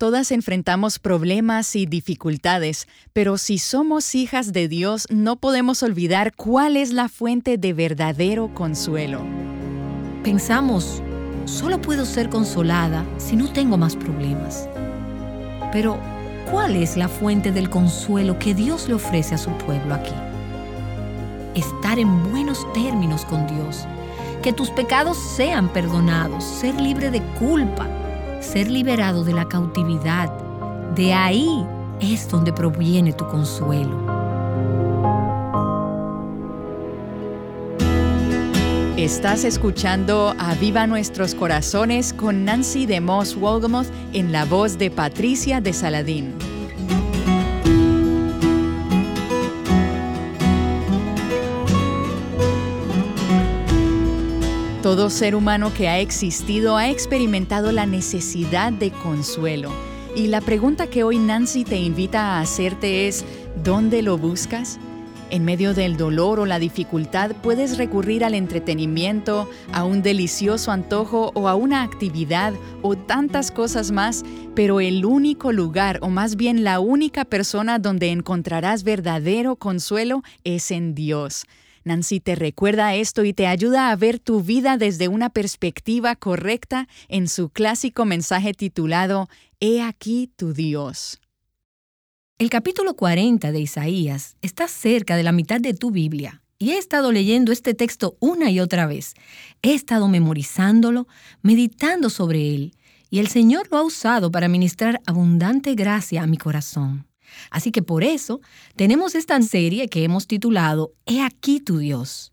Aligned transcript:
Todas 0.00 0.32
enfrentamos 0.32 0.98
problemas 0.98 1.76
y 1.76 1.84
dificultades, 1.84 2.88
pero 3.12 3.36
si 3.36 3.58
somos 3.58 4.14
hijas 4.14 4.54
de 4.54 4.66
Dios 4.66 5.06
no 5.10 5.36
podemos 5.36 5.82
olvidar 5.82 6.34
cuál 6.34 6.78
es 6.78 6.90
la 6.94 7.10
fuente 7.10 7.58
de 7.58 7.74
verdadero 7.74 8.48
consuelo. 8.54 9.20
Pensamos, 10.24 11.02
solo 11.44 11.82
puedo 11.82 12.06
ser 12.06 12.30
consolada 12.30 13.04
si 13.18 13.36
no 13.36 13.52
tengo 13.52 13.76
más 13.76 13.94
problemas. 13.94 14.70
Pero, 15.70 15.98
¿cuál 16.50 16.76
es 16.76 16.96
la 16.96 17.10
fuente 17.10 17.52
del 17.52 17.68
consuelo 17.68 18.38
que 18.38 18.54
Dios 18.54 18.88
le 18.88 18.94
ofrece 18.94 19.34
a 19.34 19.38
su 19.38 19.50
pueblo 19.50 19.92
aquí? 19.92 20.14
Estar 21.54 21.98
en 21.98 22.30
buenos 22.32 22.66
términos 22.72 23.26
con 23.26 23.46
Dios, 23.46 23.84
que 24.42 24.54
tus 24.54 24.70
pecados 24.70 25.18
sean 25.18 25.70
perdonados, 25.70 26.42
ser 26.42 26.80
libre 26.80 27.10
de 27.10 27.20
culpa 27.38 27.99
ser 28.40 28.70
liberado 28.70 29.24
de 29.24 29.32
la 29.32 29.48
cautividad. 29.48 30.30
De 30.94 31.12
ahí 31.12 31.64
es 32.00 32.28
donde 32.28 32.52
proviene 32.52 33.12
tu 33.12 33.26
consuelo. 33.28 34.20
Estás 38.96 39.44
escuchando 39.44 40.34
A 40.38 40.54
Viva 40.54 40.86
Nuestros 40.86 41.34
Corazones 41.34 42.12
con 42.12 42.44
Nancy 42.44 42.84
de 42.84 43.00
Moss 43.00 43.34
Wolgamoth 43.34 43.86
en 44.12 44.30
la 44.30 44.44
voz 44.44 44.76
de 44.76 44.90
Patricia 44.90 45.60
de 45.60 45.72
Saladín. 45.72 46.34
Todo 54.90 55.08
ser 55.08 55.36
humano 55.36 55.72
que 55.72 55.86
ha 55.86 56.00
existido 56.00 56.76
ha 56.76 56.90
experimentado 56.90 57.70
la 57.70 57.86
necesidad 57.86 58.72
de 58.72 58.90
consuelo. 58.90 59.70
Y 60.16 60.26
la 60.26 60.40
pregunta 60.40 60.88
que 60.88 61.04
hoy 61.04 61.16
Nancy 61.16 61.62
te 61.62 61.76
invita 61.76 62.22
a 62.22 62.40
hacerte 62.40 63.06
es, 63.06 63.24
¿dónde 63.62 64.02
lo 64.02 64.18
buscas? 64.18 64.80
En 65.30 65.44
medio 65.44 65.74
del 65.74 65.96
dolor 65.96 66.40
o 66.40 66.44
la 66.44 66.58
dificultad 66.58 67.36
puedes 67.40 67.78
recurrir 67.78 68.24
al 68.24 68.34
entretenimiento, 68.34 69.48
a 69.72 69.84
un 69.84 70.02
delicioso 70.02 70.72
antojo 70.72 71.30
o 71.34 71.46
a 71.46 71.54
una 71.54 71.84
actividad 71.84 72.52
o 72.82 72.96
tantas 72.96 73.52
cosas 73.52 73.92
más, 73.92 74.24
pero 74.56 74.80
el 74.80 75.04
único 75.04 75.52
lugar 75.52 76.00
o 76.02 76.08
más 76.08 76.34
bien 76.34 76.64
la 76.64 76.80
única 76.80 77.24
persona 77.24 77.78
donde 77.78 78.10
encontrarás 78.10 78.82
verdadero 78.82 79.54
consuelo 79.54 80.24
es 80.42 80.72
en 80.72 80.96
Dios. 80.96 81.46
Nancy 81.84 82.20
te 82.20 82.34
recuerda 82.34 82.94
esto 82.94 83.24
y 83.24 83.32
te 83.32 83.46
ayuda 83.46 83.90
a 83.90 83.96
ver 83.96 84.18
tu 84.18 84.42
vida 84.42 84.76
desde 84.76 85.08
una 85.08 85.30
perspectiva 85.30 86.16
correcta 86.16 86.88
en 87.08 87.28
su 87.28 87.48
clásico 87.48 88.04
mensaje 88.04 88.52
titulado 88.54 89.28
He 89.60 89.82
aquí 89.82 90.30
tu 90.36 90.52
Dios. 90.52 91.20
El 92.38 92.48
capítulo 92.48 92.94
40 92.94 93.52
de 93.52 93.60
Isaías 93.60 94.36
está 94.40 94.66
cerca 94.68 95.16
de 95.16 95.22
la 95.22 95.32
mitad 95.32 95.60
de 95.60 95.74
tu 95.74 95.90
Biblia 95.90 96.40
y 96.58 96.72
he 96.72 96.78
estado 96.78 97.10
leyendo 97.10 97.52
este 97.52 97.74
texto 97.74 98.16
una 98.20 98.50
y 98.50 98.60
otra 98.60 98.86
vez. 98.86 99.14
He 99.62 99.74
estado 99.74 100.08
memorizándolo, 100.08 101.08
meditando 101.42 102.10
sobre 102.10 102.54
él, 102.54 102.74
y 103.08 103.18
el 103.18 103.28
Señor 103.28 103.68
lo 103.70 103.78
ha 103.78 103.82
usado 103.82 104.30
para 104.30 104.48
ministrar 104.48 105.00
abundante 105.06 105.74
gracia 105.74 106.22
a 106.22 106.26
mi 106.26 106.36
corazón. 106.36 107.09
Así 107.50 107.72
que 107.72 107.82
por 107.82 108.04
eso 108.04 108.40
tenemos 108.76 109.14
esta 109.14 109.40
serie 109.42 109.88
que 109.88 110.04
hemos 110.04 110.26
titulado 110.26 110.92
He 111.06 111.22
aquí 111.22 111.60
tu 111.60 111.78
Dios. 111.78 112.32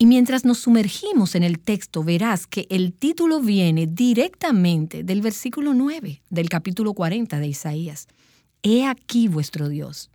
Y 0.00 0.06
mientras 0.06 0.44
nos 0.44 0.58
sumergimos 0.58 1.34
en 1.34 1.42
el 1.42 1.58
texto, 1.58 2.04
verás 2.04 2.46
que 2.46 2.68
el 2.70 2.92
título 2.92 3.40
viene 3.40 3.88
directamente 3.88 5.02
del 5.02 5.20
versículo 5.20 5.74
9 5.74 6.22
del 6.30 6.48
capítulo 6.48 6.94
40 6.94 7.40
de 7.40 7.48
Isaías. 7.48 8.06
He 8.62 8.86
aquí 8.86 9.26
vuestro 9.26 9.68
Dios. 9.68 10.10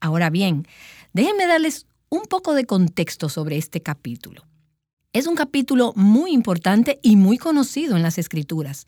Ahora 0.00 0.28
bien, 0.28 0.66
déjenme 1.14 1.46
darles 1.46 1.86
un 2.10 2.22
poco 2.22 2.52
de 2.52 2.66
contexto 2.66 3.30
sobre 3.30 3.56
este 3.56 3.80
capítulo. 3.80 4.44
Es 5.14 5.26
un 5.26 5.34
capítulo 5.34 5.94
muy 5.96 6.32
importante 6.32 7.00
y 7.02 7.16
muy 7.16 7.38
conocido 7.38 7.96
en 7.96 8.02
las 8.02 8.18
Escrituras. 8.18 8.86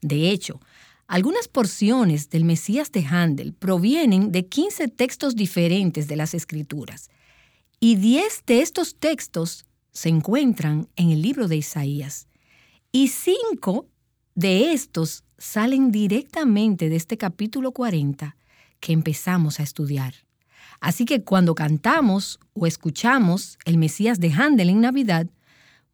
De 0.00 0.30
hecho, 0.30 0.60
algunas 1.06 1.48
porciones 1.48 2.30
del 2.30 2.44
Mesías 2.44 2.90
de 2.90 3.04
Handel 3.06 3.54
provienen 3.54 4.32
de 4.32 4.46
15 4.46 4.88
textos 4.88 5.36
diferentes 5.36 6.08
de 6.08 6.16
las 6.16 6.34
Escrituras, 6.34 7.10
y 7.78 7.96
10 7.96 8.44
de 8.46 8.62
estos 8.62 8.96
textos 8.96 9.66
se 9.92 10.08
encuentran 10.08 10.88
en 10.96 11.10
el 11.10 11.22
libro 11.22 11.48
de 11.48 11.56
Isaías, 11.56 12.28
y 12.90 13.08
5 13.08 13.86
de 14.34 14.72
estos 14.72 15.24
salen 15.38 15.92
directamente 15.92 16.88
de 16.88 16.96
este 16.96 17.16
capítulo 17.16 17.72
40 17.72 18.36
que 18.80 18.92
empezamos 18.92 19.60
a 19.60 19.62
estudiar. 19.62 20.14
Así 20.80 21.04
que 21.04 21.22
cuando 21.22 21.54
cantamos 21.54 22.38
o 22.52 22.66
escuchamos 22.66 23.58
el 23.64 23.78
Mesías 23.78 24.20
de 24.20 24.32
Handel 24.32 24.70
en 24.70 24.80
Navidad, 24.80 25.26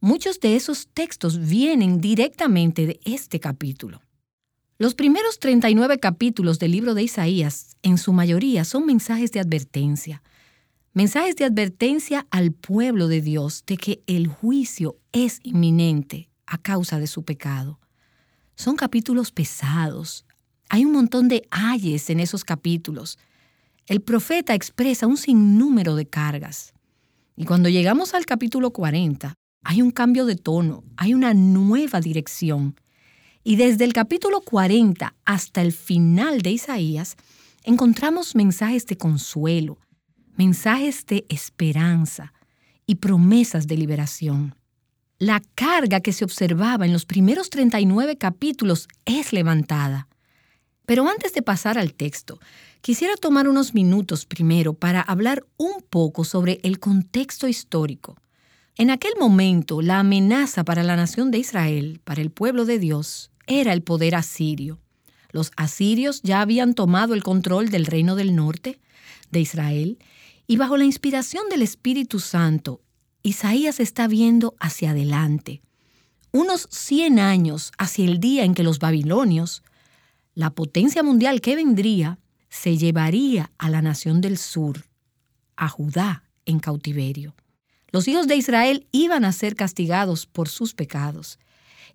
muchos 0.01 0.41
de 0.41 0.57
esos 0.57 0.89
textos 0.89 1.39
vienen 1.39 2.01
directamente 2.01 2.87
de 2.87 3.01
este 3.05 3.39
capítulo. 3.39 4.01
Los 4.83 4.97
primeros 4.97 5.39
39 5.39 6.01
capítulos 6.01 6.59
del 6.59 6.73
libro 6.73 6.95
de 6.95 7.05
Isaías, 7.05 7.77
en 7.85 7.99
su 7.99 8.13
mayoría, 8.13 8.65
son 8.65 8.85
mensajes 8.85 9.31
de 9.31 9.39
advertencia. 9.39 10.25
Mensajes 10.93 11.37
de 11.37 11.45
advertencia 11.45 12.27
al 12.33 12.51
pueblo 12.51 13.07
de 13.07 13.21
Dios 13.21 13.63
de 13.65 13.77
que 13.77 14.03
el 14.09 14.27
juicio 14.27 14.99
es 15.13 15.39
inminente 15.45 16.31
a 16.47 16.59
causa 16.59 16.99
de 16.99 17.07
su 17.07 17.23
pecado. 17.23 17.79
Son 18.57 18.75
capítulos 18.75 19.31
pesados. 19.31 20.27
Hay 20.69 20.85
un 20.85 20.91
montón 20.91 21.29
de 21.29 21.47
ayes 21.53 22.11
en 22.11 22.19
esos 22.19 22.45
capítulos. 22.45 23.21
El 23.87 24.01
profeta 24.01 24.53
expresa 24.53 25.07
un 25.07 25.17
sinnúmero 25.17 25.95
de 25.95 26.09
cargas. 26.09 26.75
Y 27.37 27.45
cuando 27.45 27.69
llegamos 27.69 28.15
al 28.15 28.27
capítulo 28.27 28.73
40, 28.73 29.35
hay 29.63 29.81
un 29.81 29.93
cambio 29.93 30.27
de 30.27 30.35
tono, 30.35 30.83
hay 30.97 31.15
una 31.15 31.35
nueva 31.35 32.01
dirección. 32.01 32.75
Y 33.45 33.57
desde 33.57 33.85
el 33.85 33.93
capítulo 33.93 34.41
40 34.41 35.15
hasta 35.25 35.63
el 35.63 35.73
final 35.73 36.43
de 36.43 36.53
Isaías, 36.53 37.17
encontramos 37.65 38.37
mensajes 38.37 38.87
de 38.87 38.97
consuelo, 38.97 39.79
mensajes 40.37 41.05
de 41.07 41.27
esperanza 41.29 42.33
y 42.87 42.97
promesas 42.97 43.67
de 43.67 43.77
liberación. 43.77 44.55
La 45.19 45.43
carga 45.57 46.01
que 46.01 46.13
se 46.13 46.25
observaba 46.25 46.87
en 46.87 46.93
los 46.93 47.05
primeros 47.05 47.51
39 47.51 48.17
capítulos 48.17 48.87
es 49.05 49.33
levantada. 49.33 50.09
Pero 50.87 51.09
antes 51.09 51.33
de 51.33 51.43
pasar 51.43 51.79
al 51.79 51.95
texto, 51.95 52.39
quisiera 52.81 53.17
tomar 53.17 53.49
unos 53.49 53.75
minutos 53.75 54.25
primero 54.25 54.75
para 54.75 55.01
hablar 55.01 55.45
un 55.57 55.83
poco 55.91 56.23
sobre 56.23 56.61
el 56.63 56.79
contexto 56.79 57.49
histórico. 57.49 58.17
En 58.77 58.91
aquel 58.91 59.13
momento, 59.19 59.83
la 59.83 59.99
amenaza 59.99 60.65
para 60.65 60.83
la 60.83 60.97
nación 60.97 61.31
de 61.31 61.39
Israel, 61.39 62.01
para 62.05 62.23
el 62.23 62.31
pueblo 62.31 62.65
de 62.65 62.79
Dios, 62.79 63.32
era 63.47 63.73
el 63.73 63.83
poder 63.83 64.15
asirio. 64.15 64.79
Los 65.31 65.51
asirios 65.57 66.21
ya 66.23 66.41
habían 66.41 66.75
tomado 66.75 67.15
el 67.15 67.23
control 67.23 67.71
del 67.71 67.87
reino 67.87 68.17
del 68.17 68.37
norte, 68.37 68.81
de 69.31 69.41
Israel, 69.41 69.99
y 70.47 70.57
bajo 70.57 70.77
la 70.77 70.85
inspiración 70.85 71.49
del 71.49 71.63
Espíritu 71.63 72.21
Santo, 72.21 72.83
Isaías 73.23 73.81
está 73.81 74.09
viendo 74.09 74.55
hacia 74.59 74.91
adelante. 74.91 75.63
unos 76.33 76.67
100 76.71 77.19
años 77.19 77.73
hacia 77.77 78.07
el 78.07 78.19
día 78.19 78.45
en 78.45 78.55
que 78.55 78.63
los 78.63 78.79
babilonios, 78.79 79.63
la 80.35 80.51
potencia 80.51 81.03
mundial 81.03 81.41
que 81.41 81.57
vendría, 81.57 82.19
se 82.49 82.77
llevaría 82.79 83.53
a 83.59 83.71
la 83.71 83.83
nación 83.83 84.21
del 84.21 84.39
sur, 84.39 84.87
a 85.57 85.69
Judá, 85.69 86.25
en 86.47 86.59
cautiverio. 86.59 87.35
Los 87.91 88.09
hijos 88.09 88.27
de 88.27 88.37
Israel 88.37 88.87
iban 88.93 89.25
a 89.25 89.33
ser 89.33 89.55
castigados 89.55 90.27
por 90.27 90.49
sus 90.49 90.75
pecados, 90.75 91.39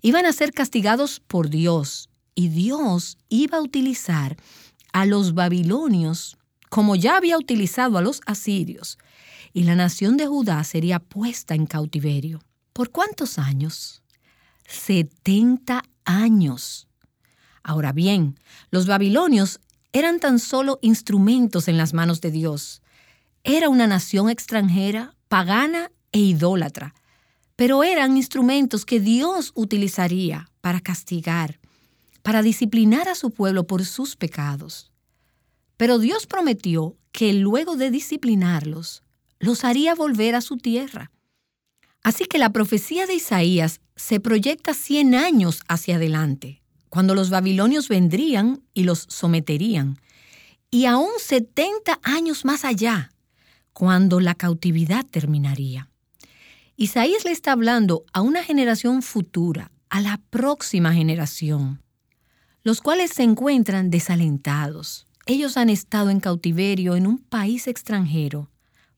iban 0.01 0.25
a 0.25 0.33
ser 0.33 0.51
castigados 0.51 1.19
por 1.19 1.49
Dios, 1.49 2.09
y 2.35 2.49
Dios 2.49 3.17
iba 3.29 3.57
a 3.57 3.61
utilizar 3.61 4.37
a 4.93 5.05
los 5.05 5.33
babilonios 5.33 6.37
como 6.69 6.95
ya 6.95 7.17
había 7.17 7.37
utilizado 7.37 7.97
a 7.97 8.01
los 8.01 8.21
asirios, 8.25 8.97
y 9.53 9.63
la 9.63 9.75
nación 9.75 10.17
de 10.17 10.27
Judá 10.27 10.63
sería 10.63 10.99
puesta 10.99 11.55
en 11.55 11.65
cautiverio. 11.65 12.41
¿Por 12.73 12.91
cuántos 12.91 13.39
años? 13.39 14.03
70 14.67 15.83
años. 16.05 16.87
Ahora 17.63 17.91
bien, 17.91 18.37
los 18.69 18.85
babilonios 18.85 19.59
eran 19.93 20.19
tan 20.19 20.39
solo 20.39 20.79
instrumentos 20.81 21.67
en 21.67 21.77
las 21.77 21.93
manos 21.93 22.21
de 22.21 22.31
Dios. 22.31 22.81
Era 23.43 23.69
una 23.69 23.87
nación 23.87 24.29
extranjera, 24.29 25.15
pagana 25.27 25.91
e 26.11 26.19
idólatra, 26.19 26.93
pero 27.57 27.83
eran 27.83 28.15
instrumentos 28.15 28.85
que 28.85 29.01
Dios 29.01 29.51
utilizaría 29.55 30.49
para 30.61 30.79
castigar, 30.79 31.59
para 32.21 32.43
disciplinar 32.43 33.09
a 33.09 33.15
su 33.15 33.31
pueblo 33.31 33.65
por 33.65 33.83
sus 33.83 34.15
pecados. 34.15 34.91
Pero 35.75 35.97
Dios 35.97 36.27
prometió 36.27 36.95
que 37.11 37.33
luego 37.33 37.75
de 37.75 37.89
disciplinarlos, 37.89 39.03
los 39.39 39.63
haría 39.63 39.95
volver 39.95 40.35
a 40.35 40.41
su 40.41 40.57
tierra. 40.57 41.11
Así 42.03 42.25
que 42.25 42.37
la 42.37 42.51
profecía 42.51 43.07
de 43.07 43.15
Isaías 43.15 43.81
se 43.95 44.19
proyecta 44.19 44.75
100 44.75 45.15
años 45.15 45.61
hacia 45.67 45.95
adelante, 45.95 46.61
cuando 46.89 47.15
los 47.15 47.31
babilonios 47.31 47.89
vendrían 47.89 48.61
y 48.75 48.83
los 48.83 49.07
someterían, 49.09 49.99
y 50.69 50.85
aún 50.85 51.09
70 51.17 51.99
años 52.03 52.45
más 52.45 52.65
allá, 52.65 53.11
cuando 53.73 54.19
la 54.19 54.35
cautividad 54.35 55.05
terminaría. 55.05 55.89
Isaías 56.79 57.25
le 57.25 57.31
está 57.31 57.53
hablando 57.53 58.05
a 58.13 58.21
una 58.21 58.43
generación 58.43 59.01
futura, 59.01 59.71
a 59.89 59.99
la 59.99 60.21
próxima 60.29 60.93
generación, 60.93 61.81
los 62.61 62.81
cuales 62.81 63.09
se 63.09 63.23
encuentran 63.23 63.89
desalentados. 63.89 65.07
Ellos 65.25 65.57
han 65.57 65.71
estado 65.71 66.11
en 66.11 66.19
cautiverio 66.19 66.95
en 66.95 67.07
un 67.07 67.17
país 67.17 67.65
extranjero 67.65 68.51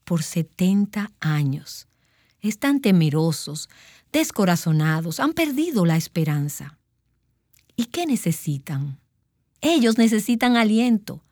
por 0.04 0.24
70 0.24 1.14
años. 1.22 1.88
Están 2.42 2.82
temerosos, 2.82 3.70
descorazonados, 4.12 5.22
han 5.22 5.32
perdido 5.32 5.86
la 5.86 5.96
esperanza. 5.96 6.78
¿Y 7.78 7.86
qué 7.86 8.06
necesitan? 8.06 9.00
Ellos 9.62 9.98
necesitan 9.98 10.58
aliento. 10.58 11.24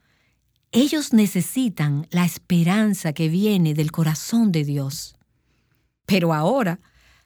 Ellos 0.71 1.11
necesitan 1.11 2.07
la 2.09 2.23
esperanza 2.23 3.11
que 3.11 3.27
viene 3.27 3.73
del 3.73 3.91
corazón 3.91 4.53
de 4.53 4.63
Dios. 4.63 5.16
Pero 6.07 6.33
ahora, 6.33 6.79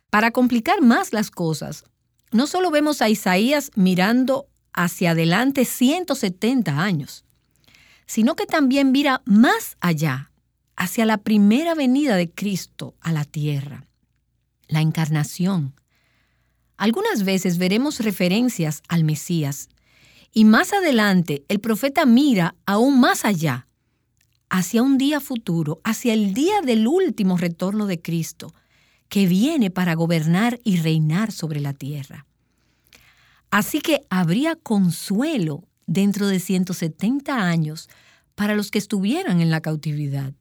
para 0.09 0.31
complicar 0.31 0.81
más 0.81 1.13
las 1.13 1.31
cosas, 1.31 1.85
no 2.31 2.47
solo 2.47 2.71
vemos 2.71 3.01
a 3.01 3.09
Isaías 3.09 3.71
mirando 3.75 4.49
hacia 4.73 5.11
adelante 5.11 5.63
170 5.63 6.81
años, 6.81 7.23
sino 8.05 8.35
que 8.35 8.45
también 8.45 8.91
mira 8.91 9.21
más 9.25 9.77
allá, 9.79 10.31
hacia 10.75 11.05
la 11.05 11.19
primera 11.19 11.75
venida 11.75 12.15
de 12.15 12.31
Cristo 12.31 12.95
a 13.01 13.11
la 13.11 13.23
tierra, 13.23 13.85
la 14.67 14.81
encarnación. 14.81 15.75
Algunas 16.75 17.23
veces 17.23 17.59
veremos 17.59 17.99
referencias 17.99 18.81
al 18.87 19.03
Mesías 19.03 19.69
y 20.33 20.43
más 20.43 20.73
adelante 20.73 21.45
el 21.49 21.59
profeta 21.59 22.07
mira 22.07 22.55
aún 22.65 22.99
más 22.99 23.25
allá, 23.25 23.67
hacia 24.49 24.81
un 24.81 24.97
día 24.97 25.19
futuro, 25.19 25.81
hacia 25.83 26.13
el 26.13 26.33
día 26.33 26.61
del 26.61 26.87
último 26.87 27.37
retorno 27.37 27.85
de 27.85 28.01
Cristo, 28.01 28.51
que 29.11 29.27
viene 29.27 29.69
para 29.69 29.93
gobernar 29.93 30.59
y 30.63 30.77
reinar 30.77 31.31
sobre 31.31 31.59
la 31.59 31.73
tierra. 31.73 32.25
Así 33.51 33.79
que 33.79 34.07
habría 34.09 34.55
consuelo 34.55 35.67
dentro 35.85 36.25
de 36.25 36.39
170 36.39 37.35
años 37.35 37.89
para 38.33 38.55
los 38.55 38.71
que 38.71 38.79
estuvieran 38.79 39.39
en 39.39 39.51
la 39.51 39.61
cautividad 39.61 40.33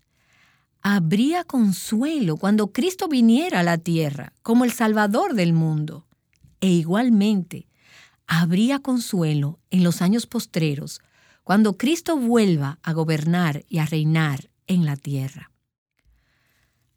habría 0.83 1.45
consuelo 1.45 2.37
cuando 2.37 2.73
Cristo 2.73 3.09
viniera 3.09 3.61
a 3.61 3.63
la 3.63 3.79
tierra 3.79 4.33
como 4.43 4.65
el 4.65 4.73
Salvador 4.73 5.35
del 5.35 5.53
mundo. 5.53 6.07
E 6.61 6.69
igualmente, 6.69 7.69
habría 8.27 8.79
consuelo 8.79 9.59
en 9.71 9.85
los 9.85 10.03
años 10.03 10.27
postreros 10.27 11.01
cuando 11.45 11.77
Cristo 11.77 12.17
vuelva 12.17 12.79
a 12.83 12.93
gobernar 12.93 13.65
y 13.69 13.79
a 13.79 13.87
reinar 13.87 14.51
en 14.67 14.85
la 14.85 14.97
tierra. 14.97 15.51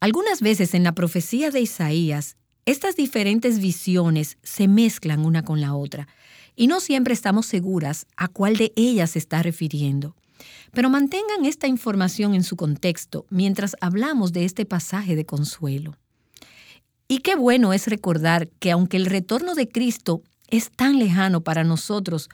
Algunas 0.04 0.42
veces 0.42 0.74
en 0.74 0.84
la 0.84 0.92
profecía 0.92 1.50
de 1.50 1.62
Isaías, 1.62 2.36
estas 2.66 2.94
diferentes 2.94 3.58
visiones 3.58 4.36
se 4.42 4.68
mezclan 4.68 5.24
una 5.24 5.42
con 5.42 5.62
la 5.62 5.74
otra, 5.74 6.08
y 6.54 6.66
no 6.66 6.80
siempre 6.80 7.14
estamos 7.14 7.46
seguras 7.46 8.06
a 8.14 8.28
cuál 8.28 8.58
de 8.58 8.74
ellas 8.76 9.12
se 9.12 9.18
está 9.18 9.42
refiriendo. 9.42 10.14
Pero 10.72 10.90
mantengan 10.90 11.46
esta 11.46 11.68
información 11.68 12.34
en 12.34 12.44
su 12.44 12.54
contexto 12.54 13.24
mientras 13.30 13.76
hablamos 13.80 14.34
de 14.34 14.44
este 14.44 14.66
pasaje 14.66 15.16
de 15.16 15.24
consuelo. 15.24 15.96
Y 17.08 17.20
qué 17.20 17.34
bueno 17.34 17.72
es 17.72 17.86
recordar 17.86 18.48
que 18.58 18.72
aunque 18.72 18.98
el 18.98 19.06
retorno 19.06 19.54
de 19.54 19.70
Cristo 19.70 20.20
es 20.48 20.70
tan 20.70 20.98
lejano 20.98 21.40
para 21.40 21.64
nosotros 21.64 22.28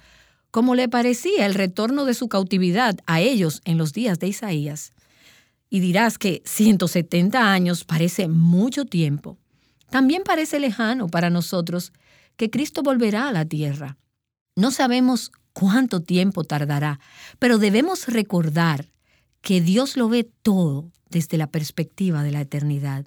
como 0.50 0.74
le 0.74 0.88
parecía 0.88 1.46
el 1.46 1.54
retorno 1.54 2.04
de 2.04 2.14
su 2.14 2.28
cautividad 2.28 2.98
a 3.06 3.20
ellos 3.20 3.62
en 3.64 3.78
los 3.78 3.92
días 3.92 4.18
de 4.18 4.26
Isaías, 4.26 4.92
y 5.70 5.80
dirás 5.80 6.18
que 6.18 6.42
170 6.44 7.52
años 7.52 7.84
parece 7.84 8.28
mucho 8.28 8.84
tiempo, 8.84 9.38
también 9.88 10.22
parece 10.24 10.60
lejano 10.60 11.08
para 11.08 11.30
nosotros 11.30 11.92
que 12.36 12.50
Cristo 12.50 12.82
volverá 12.82 13.28
a 13.28 13.32
la 13.32 13.44
tierra. 13.44 13.96
No 14.56 14.70
sabemos 14.70 15.30
cuánto 15.52 16.02
tiempo 16.02 16.44
tardará, 16.44 17.00
pero 17.38 17.58
debemos 17.58 18.06
recordar 18.08 18.90
que 19.40 19.60
Dios 19.60 19.96
lo 19.96 20.08
ve 20.08 20.24
todo 20.42 20.90
desde 21.08 21.38
la 21.38 21.46
perspectiva 21.48 22.22
de 22.22 22.32
la 22.32 22.40
eternidad. 22.40 23.06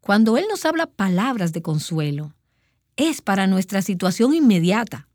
Cuando 0.00 0.36
Él 0.36 0.46
nos 0.48 0.64
habla 0.64 0.86
palabras 0.86 1.52
de 1.52 1.62
consuelo, 1.62 2.34
es 2.96 3.20
para 3.20 3.46
nuestra 3.46 3.82
situación 3.82 4.34
inmediata, 4.34 5.08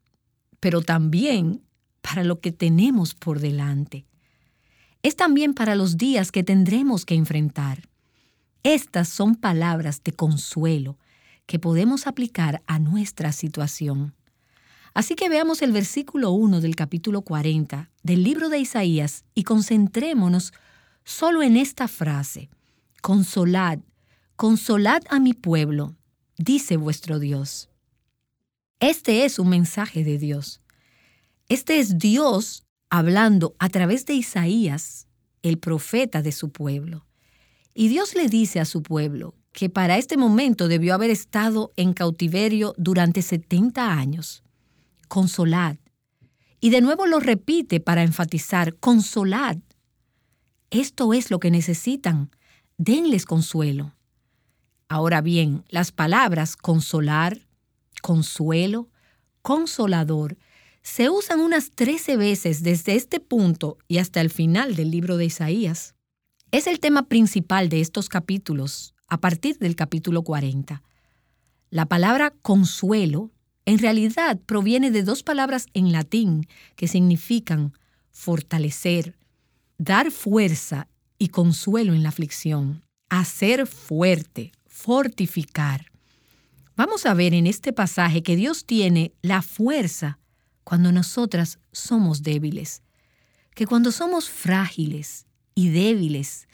pero 0.59 0.81
también 0.81 1.63
para 2.01 2.23
lo 2.23 2.39
que 2.39 2.51
tenemos 2.51 3.13
por 3.13 3.39
delante. 3.39 4.05
Es 5.03 5.17
también 5.17 5.53
para 5.53 5.75
los 5.75 5.97
días 5.97 6.31
que 6.31 6.43
tendremos 6.43 7.05
que 7.05 7.15
enfrentar. 7.15 7.89
Estas 8.63 9.09
son 9.09 9.35
palabras 9.35 10.01
de 10.01 10.13
consuelo 10.13 10.97
que 11.45 11.59
podemos 11.59 12.07
aplicar 12.07 12.63
a 12.67 12.79
nuestra 12.79 13.33
situación. 13.33 14.15
Así 14.93 15.15
que 15.15 15.27
veamos 15.27 15.61
el 15.61 15.73
versículo 15.73 16.31
1 16.31 16.61
del 16.61 16.77
capítulo 16.77 17.21
40 17.21 17.89
del 18.01 18.23
libro 18.23 18.47
de 18.47 18.59
Isaías 18.59 19.25
y 19.35 19.43
concentrémonos 19.43 20.53
solo 21.03 21.43
en 21.43 21.57
esta 21.57 21.89
frase. 21.89 22.49
Consolad, 23.01 23.79
consolad 24.37 25.01
a 25.09 25.19
mi 25.19 25.33
pueblo, 25.33 25.97
dice 26.37 26.77
vuestro 26.77 27.19
Dios. 27.19 27.69
Este 28.79 29.25
es 29.25 29.37
un 29.37 29.49
mensaje 29.49 30.05
de 30.05 30.17
Dios. 30.17 30.61
Este 31.49 31.79
es 31.79 31.97
Dios 31.97 32.62
hablando 32.93 33.55
a 33.57 33.69
través 33.69 34.05
de 34.05 34.13
Isaías, 34.13 35.07
el 35.41 35.57
profeta 35.57 36.21
de 36.21 36.31
su 36.31 36.51
pueblo. 36.51 37.07
Y 37.73 37.87
Dios 37.87 38.13
le 38.13 38.27
dice 38.27 38.59
a 38.59 38.65
su 38.65 38.83
pueblo 38.83 39.33
que 39.51 39.67
para 39.67 39.97
este 39.97 40.15
momento 40.15 40.67
debió 40.67 40.93
haber 40.93 41.09
estado 41.09 41.73
en 41.75 41.93
cautiverio 41.93 42.75
durante 42.77 43.23
70 43.23 43.91
años 43.91 44.43
consolad. 45.07 45.77
Y 46.59 46.69
de 46.69 46.81
nuevo 46.81 47.07
lo 47.07 47.19
repite 47.19 47.79
para 47.79 48.03
enfatizar, 48.03 48.75
consolad. 48.75 49.57
Esto 50.69 51.13
es 51.13 51.31
lo 51.31 51.39
que 51.39 51.49
necesitan. 51.49 52.29
Denles 52.77 53.25
consuelo. 53.25 53.95
Ahora 54.87 55.21
bien, 55.21 55.65
las 55.69 55.91
palabras 55.91 56.55
consolar, 56.55 57.47
consuelo, 58.03 58.89
consolador, 59.41 60.37
se 60.83 61.09
usan 61.09 61.39
unas 61.39 61.71
13 61.71 62.17
veces 62.17 62.61
desde 62.61 62.95
este 62.95 63.19
punto 63.21 63.77
y 63.87 63.97
hasta 63.97 64.19
el 64.21 64.29
final 64.29 64.75
del 64.75 64.91
libro 64.91 65.17
de 65.17 65.25
Isaías. 65.25 65.95
Es 66.51 66.67
el 66.67 66.79
tema 66.79 67.07
principal 67.07 67.69
de 67.69 67.79
estos 67.79 68.09
capítulos, 68.09 68.93
a 69.07 69.19
partir 69.19 69.57
del 69.57 69.75
capítulo 69.75 70.23
40. 70.23 70.83
La 71.69 71.85
palabra 71.87 72.31
consuelo 72.41 73.31
en 73.65 73.79
realidad 73.79 74.39
proviene 74.45 74.91
de 74.91 75.03
dos 75.03 75.23
palabras 75.23 75.67
en 75.73 75.91
latín 75.93 76.47
que 76.75 76.89
significan 76.89 77.73
fortalecer, 78.11 79.17
dar 79.77 80.11
fuerza 80.11 80.89
y 81.17 81.29
consuelo 81.29 81.93
en 81.93 82.03
la 82.03 82.09
aflicción, 82.09 82.83
hacer 83.09 83.67
fuerte, 83.67 84.51
fortificar. 84.67 85.91
Vamos 86.75 87.05
a 87.05 87.13
ver 87.13 87.33
en 87.33 87.47
este 87.47 87.71
pasaje 87.71 88.21
que 88.21 88.35
Dios 88.35 88.65
tiene 88.65 89.13
la 89.21 89.41
fuerza 89.41 90.19
cuando 90.63 90.91
nosotras 90.91 91.59
somos 91.71 92.23
débiles, 92.23 92.81
que 93.53 93.67
cuando 93.67 93.91
somos 93.91 94.29
frágiles 94.29 95.25
y 95.55 95.69
débiles 95.69 96.47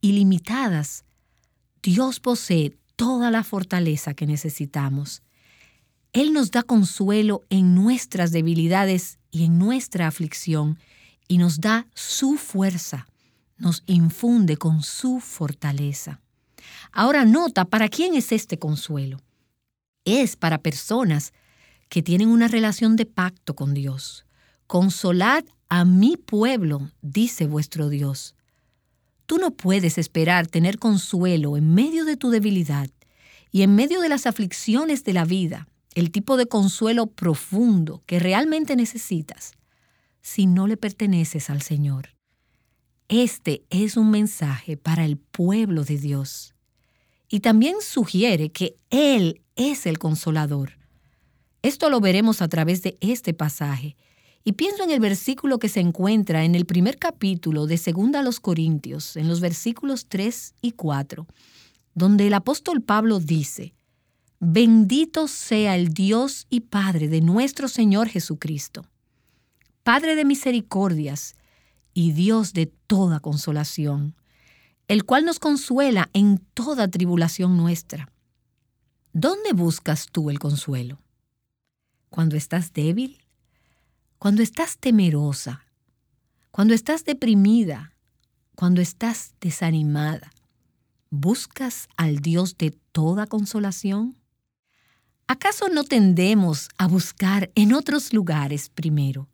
y 0.00 0.12
limitadas, 0.12 1.04
Dios 1.82 2.20
posee 2.20 2.76
toda 2.96 3.30
la 3.30 3.44
fortaleza 3.44 4.14
que 4.14 4.26
necesitamos. 4.26 5.22
Él 6.12 6.32
nos 6.32 6.50
da 6.50 6.62
consuelo 6.62 7.42
en 7.50 7.74
nuestras 7.74 8.30
debilidades 8.30 9.18
y 9.30 9.44
en 9.44 9.58
nuestra 9.58 10.06
aflicción 10.06 10.78
y 11.26 11.38
nos 11.38 11.60
da 11.60 11.86
su 11.94 12.36
fuerza, 12.36 13.06
nos 13.56 13.82
infunde 13.86 14.56
con 14.56 14.82
su 14.82 15.20
fortaleza. 15.20 16.20
Ahora 16.92 17.24
nota, 17.24 17.64
¿para 17.64 17.88
quién 17.88 18.14
es 18.14 18.30
este 18.32 18.58
consuelo? 18.58 19.18
Es 20.04 20.36
para 20.36 20.58
personas 20.58 21.32
que 21.94 22.02
tienen 22.02 22.26
una 22.26 22.48
relación 22.48 22.96
de 22.96 23.06
pacto 23.06 23.54
con 23.54 23.72
Dios. 23.72 24.26
Consolad 24.66 25.44
a 25.68 25.84
mi 25.84 26.16
pueblo, 26.16 26.90
dice 27.02 27.46
vuestro 27.46 27.88
Dios. 27.88 28.34
Tú 29.26 29.38
no 29.38 29.52
puedes 29.52 29.96
esperar 29.96 30.48
tener 30.48 30.80
consuelo 30.80 31.56
en 31.56 31.72
medio 31.72 32.04
de 32.04 32.16
tu 32.16 32.30
debilidad 32.30 32.90
y 33.52 33.62
en 33.62 33.76
medio 33.76 34.00
de 34.00 34.08
las 34.08 34.26
aflicciones 34.26 35.04
de 35.04 35.12
la 35.12 35.24
vida, 35.24 35.68
el 35.94 36.10
tipo 36.10 36.36
de 36.36 36.46
consuelo 36.46 37.06
profundo 37.06 38.02
que 38.06 38.18
realmente 38.18 38.74
necesitas, 38.74 39.52
si 40.20 40.46
no 40.46 40.66
le 40.66 40.76
perteneces 40.76 41.48
al 41.48 41.62
Señor. 41.62 42.08
Este 43.06 43.62
es 43.70 43.96
un 43.96 44.10
mensaje 44.10 44.76
para 44.76 45.04
el 45.04 45.16
pueblo 45.16 45.84
de 45.84 45.96
Dios. 45.96 46.56
Y 47.28 47.38
también 47.38 47.76
sugiere 47.80 48.50
que 48.50 48.74
Él 48.90 49.42
es 49.54 49.86
el 49.86 50.00
consolador. 50.00 50.83
Esto 51.64 51.88
lo 51.88 51.98
veremos 51.98 52.42
a 52.42 52.48
través 52.48 52.82
de 52.82 52.98
este 53.00 53.32
pasaje. 53.32 53.96
Y 54.44 54.52
pienso 54.52 54.84
en 54.84 54.90
el 54.90 55.00
versículo 55.00 55.58
que 55.58 55.70
se 55.70 55.80
encuentra 55.80 56.44
en 56.44 56.54
el 56.54 56.66
primer 56.66 56.98
capítulo 56.98 57.66
de 57.66 57.78
Segunda 57.78 58.20
a 58.20 58.22
los 58.22 58.38
Corintios, 58.38 59.16
en 59.16 59.28
los 59.28 59.40
versículos 59.40 60.04
3 60.10 60.56
y 60.60 60.72
4, 60.72 61.26
donde 61.94 62.26
el 62.26 62.34
apóstol 62.34 62.82
Pablo 62.82 63.18
dice, 63.18 63.72
Bendito 64.40 65.26
sea 65.26 65.74
el 65.74 65.94
Dios 65.94 66.46
y 66.50 66.60
Padre 66.60 67.08
de 67.08 67.22
nuestro 67.22 67.66
Señor 67.68 68.08
Jesucristo, 68.10 68.84
Padre 69.82 70.16
de 70.16 70.26
misericordias 70.26 71.34
y 71.94 72.12
Dios 72.12 72.52
de 72.52 72.66
toda 72.66 73.20
consolación, 73.20 74.14
el 74.86 75.06
cual 75.06 75.24
nos 75.24 75.38
consuela 75.38 76.10
en 76.12 76.44
toda 76.52 76.88
tribulación 76.88 77.56
nuestra. 77.56 78.12
¿Dónde 79.14 79.54
buscas 79.54 80.08
tú 80.12 80.28
el 80.28 80.38
consuelo? 80.38 80.98
¿Cuando 82.14 82.36
estás 82.36 82.72
débil? 82.72 83.18
¿Cuando 84.20 84.40
estás 84.40 84.78
temerosa? 84.78 85.64
¿Cuando 86.52 86.72
estás 86.72 87.04
deprimida? 87.04 87.92
¿Cuando 88.54 88.80
estás 88.80 89.34
desanimada? 89.40 90.30
¿Buscas 91.10 91.88
al 91.96 92.20
Dios 92.20 92.56
de 92.56 92.70
toda 92.92 93.26
consolación? 93.26 94.16
¿Acaso 95.26 95.68
no 95.68 95.82
tendemos 95.82 96.68
a 96.78 96.86
buscar 96.86 97.50
en 97.56 97.74
otros 97.74 98.12
lugares 98.12 98.68
primero? 98.68 99.28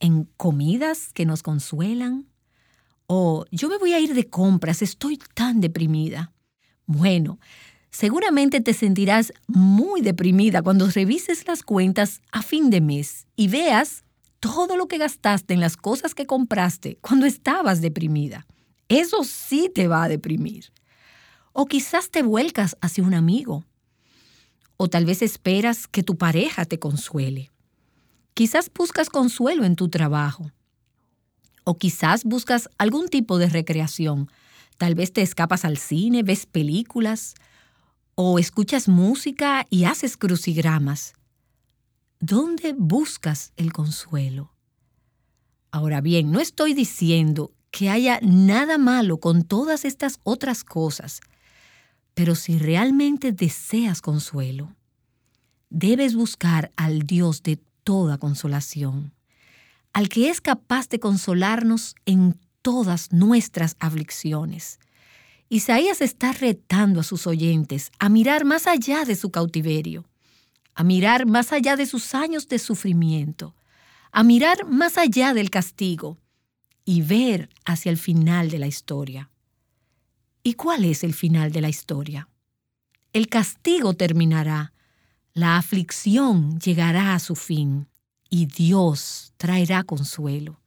¿En 0.00 0.24
comidas 0.36 1.12
que 1.12 1.24
nos 1.24 1.44
consuelan? 1.44 2.26
¿O 3.06 3.44
yo 3.52 3.68
me 3.68 3.78
voy 3.78 3.92
a 3.92 4.00
ir 4.00 4.14
de 4.14 4.28
compras, 4.28 4.82
estoy 4.82 5.16
tan 5.32 5.60
deprimida? 5.60 6.32
Bueno, 6.86 7.38
seguramente 7.94 8.60
te 8.60 8.74
sentirás 8.74 9.32
muy 9.46 10.00
deprimida 10.00 10.62
cuando 10.62 10.90
revises 10.90 11.46
las 11.46 11.62
cuentas 11.62 12.22
a 12.32 12.42
fin 12.42 12.68
de 12.68 12.80
mes 12.80 13.28
y 13.36 13.46
veas 13.46 14.02
todo 14.40 14.76
lo 14.76 14.88
que 14.88 14.98
gastaste 14.98 15.54
en 15.54 15.60
las 15.60 15.76
cosas 15.76 16.12
que 16.12 16.26
compraste 16.26 16.98
cuando 17.00 17.24
estabas 17.24 17.80
deprimida. 17.80 18.46
Eso 18.88 19.22
sí 19.22 19.70
te 19.72 19.86
va 19.86 20.02
a 20.02 20.08
deprimir. 20.08 20.72
O 21.52 21.66
quizás 21.66 22.10
te 22.10 22.24
vuelcas 22.24 22.76
hacia 22.80 23.04
un 23.04 23.14
amigo. 23.14 23.64
O 24.76 24.88
tal 24.88 25.06
vez 25.06 25.22
esperas 25.22 25.86
que 25.86 26.02
tu 26.02 26.18
pareja 26.18 26.64
te 26.64 26.80
consuele. 26.80 27.52
Quizás 28.34 28.72
buscas 28.74 29.08
consuelo 29.08 29.64
en 29.64 29.76
tu 29.76 29.88
trabajo. 29.88 30.50
O 31.62 31.78
quizás 31.78 32.24
buscas 32.24 32.68
algún 32.76 33.08
tipo 33.08 33.38
de 33.38 33.48
recreación. 33.48 34.28
Tal 34.78 34.96
vez 34.96 35.12
te 35.12 35.22
escapas 35.22 35.64
al 35.64 35.78
cine, 35.78 36.24
ves 36.24 36.44
películas, 36.44 37.36
o 38.14 38.38
escuchas 38.38 38.88
música 38.88 39.66
y 39.70 39.84
haces 39.84 40.16
crucigramas. 40.16 41.14
¿Dónde 42.20 42.74
buscas 42.76 43.52
el 43.56 43.72
consuelo? 43.72 44.52
Ahora 45.70 46.00
bien, 46.00 46.30
no 46.30 46.40
estoy 46.40 46.74
diciendo 46.74 47.52
que 47.70 47.90
haya 47.90 48.20
nada 48.22 48.78
malo 48.78 49.18
con 49.18 49.42
todas 49.42 49.84
estas 49.84 50.20
otras 50.22 50.64
cosas 50.64 51.20
pero 52.14 52.36
si 52.36 52.58
realmente 52.58 53.32
deseas 53.32 54.00
consuelo, 54.00 54.74
debes 55.68 56.14
buscar 56.14 56.70
al 56.76 57.02
Dios 57.02 57.42
de 57.42 57.60
toda 57.82 58.18
consolación, 58.18 59.12
al 59.92 60.08
que 60.08 60.30
es 60.30 60.40
capaz 60.40 60.88
de 60.88 61.00
consolarnos 61.00 61.96
en 62.06 62.38
todas 62.62 63.12
nuestras 63.12 63.76
aflicciones. 63.80 64.78
Isaías 65.54 66.00
está 66.00 66.32
retando 66.32 66.98
a 66.98 67.04
sus 67.04 67.28
oyentes 67.28 67.92
a 68.00 68.08
mirar 68.08 68.44
más 68.44 68.66
allá 68.66 69.04
de 69.04 69.14
su 69.14 69.30
cautiverio, 69.30 70.04
a 70.74 70.82
mirar 70.82 71.26
más 71.26 71.52
allá 71.52 71.76
de 71.76 71.86
sus 71.86 72.12
años 72.16 72.48
de 72.48 72.58
sufrimiento, 72.58 73.54
a 74.10 74.24
mirar 74.24 74.66
más 74.66 74.98
allá 74.98 75.32
del 75.32 75.50
castigo 75.50 76.18
y 76.84 77.02
ver 77.02 77.50
hacia 77.64 77.90
el 77.90 77.98
final 77.98 78.50
de 78.50 78.58
la 78.58 78.66
historia. 78.66 79.30
¿Y 80.42 80.54
cuál 80.54 80.84
es 80.86 81.04
el 81.04 81.14
final 81.14 81.52
de 81.52 81.60
la 81.60 81.68
historia? 81.68 82.28
El 83.12 83.28
castigo 83.28 83.94
terminará, 83.94 84.72
la 85.34 85.56
aflicción 85.56 86.58
llegará 86.58 87.14
a 87.14 87.20
su 87.20 87.36
fin 87.36 87.86
y 88.28 88.46
Dios 88.46 89.32
traerá 89.36 89.84
consuelo. 89.84 90.60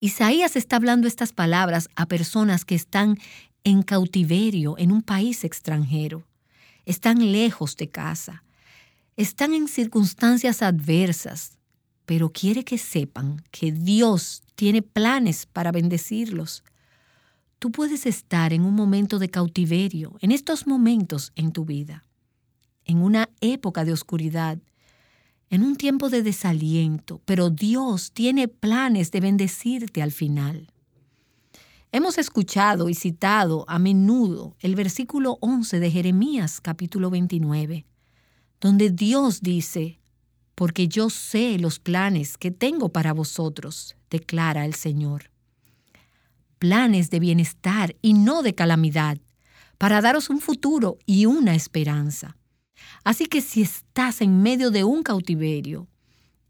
Isaías 0.00 0.56
está 0.56 0.76
hablando 0.76 1.06
estas 1.06 1.34
palabras 1.34 1.90
a 1.96 2.06
personas 2.06 2.64
que 2.64 2.74
están 2.74 3.18
en 3.64 3.82
cautiverio 3.82 4.76
en 4.78 4.92
un 4.92 5.02
país 5.02 5.42
extranjero, 5.42 6.24
están 6.84 7.32
lejos 7.32 7.76
de 7.76 7.88
casa, 7.88 8.44
están 9.16 9.54
en 9.54 9.68
circunstancias 9.68 10.62
adversas, 10.62 11.58
pero 12.04 12.30
quiere 12.30 12.64
que 12.64 12.78
sepan 12.78 13.42
que 13.50 13.72
Dios 13.72 14.42
tiene 14.54 14.82
planes 14.82 15.46
para 15.46 15.72
bendecirlos. 15.72 16.62
Tú 17.58 17.72
puedes 17.72 18.04
estar 18.04 18.52
en 18.52 18.62
un 18.62 18.74
momento 18.74 19.18
de 19.18 19.30
cautiverio, 19.30 20.16
en 20.20 20.30
estos 20.30 20.66
momentos 20.66 21.32
en 21.34 21.52
tu 21.52 21.64
vida, 21.64 22.04
en 22.84 22.98
una 22.98 23.30
época 23.40 23.86
de 23.86 23.92
oscuridad, 23.92 24.58
en 25.48 25.62
un 25.62 25.76
tiempo 25.76 26.10
de 26.10 26.22
desaliento, 26.22 27.22
pero 27.24 27.48
Dios 27.48 28.12
tiene 28.12 28.48
planes 28.48 29.10
de 29.10 29.20
bendecirte 29.20 30.02
al 30.02 30.12
final. 30.12 30.68
Hemos 31.96 32.18
escuchado 32.18 32.88
y 32.88 32.94
citado 32.96 33.64
a 33.68 33.78
menudo 33.78 34.56
el 34.58 34.74
versículo 34.74 35.38
11 35.40 35.78
de 35.78 35.92
Jeremías 35.92 36.60
capítulo 36.60 37.08
29, 37.08 37.86
donde 38.60 38.90
Dios 38.90 39.42
dice, 39.42 40.00
porque 40.56 40.88
yo 40.88 41.08
sé 41.08 41.56
los 41.56 41.78
planes 41.78 42.36
que 42.36 42.50
tengo 42.50 42.88
para 42.88 43.12
vosotros, 43.12 43.94
declara 44.10 44.64
el 44.64 44.74
Señor 44.74 45.30
planes 46.58 47.10
de 47.10 47.20
bienestar 47.20 47.94
y 48.02 48.14
no 48.14 48.42
de 48.42 48.56
calamidad, 48.56 49.18
para 49.78 50.00
daros 50.00 50.30
un 50.30 50.40
futuro 50.40 50.98
y 51.06 51.26
una 51.26 51.54
esperanza. 51.54 52.36
Así 53.04 53.26
que 53.26 53.40
si 53.40 53.62
estás 53.62 54.20
en 54.20 54.42
medio 54.42 54.72
de 54.72 54.82
un 54.82 55.04
cautiverio 55.04 55.86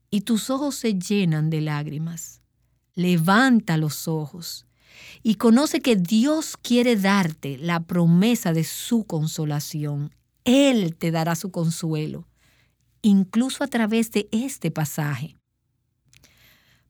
y 0.09 0.23
tus 0.23 0.49
ojos 0.49 0.77
se 0.77 0.95
llenan 0.95 1.51
de 1.51 1.61
lágrimas, 1.61 2.41
levanta 2.95 3.77
los 3.77 4.09
ojos 4.09 4.67
y 5.23 5.37
conoce 5.37 5.81
que 5.81 5.97
Dios 5.97 6.57
quiere 6.57 6.97
darte 6.97 7.59
la 7.59 7.81
promesa 7.81 8.53
de 8.53 8.65
su 8.65 9.05
consolación. 9.05 10.15
Él 10.45 10.95
te 10.97 11.11
dará 11.11 11.35
su 11.35 11.51
consuelo, 11.51 12.29
incluso 13.03 13.65
a 13.65 13.67
través 13.67 14.11
de 14.11 14.29
este 14.31 14.71
pasaje. 14.71 15.37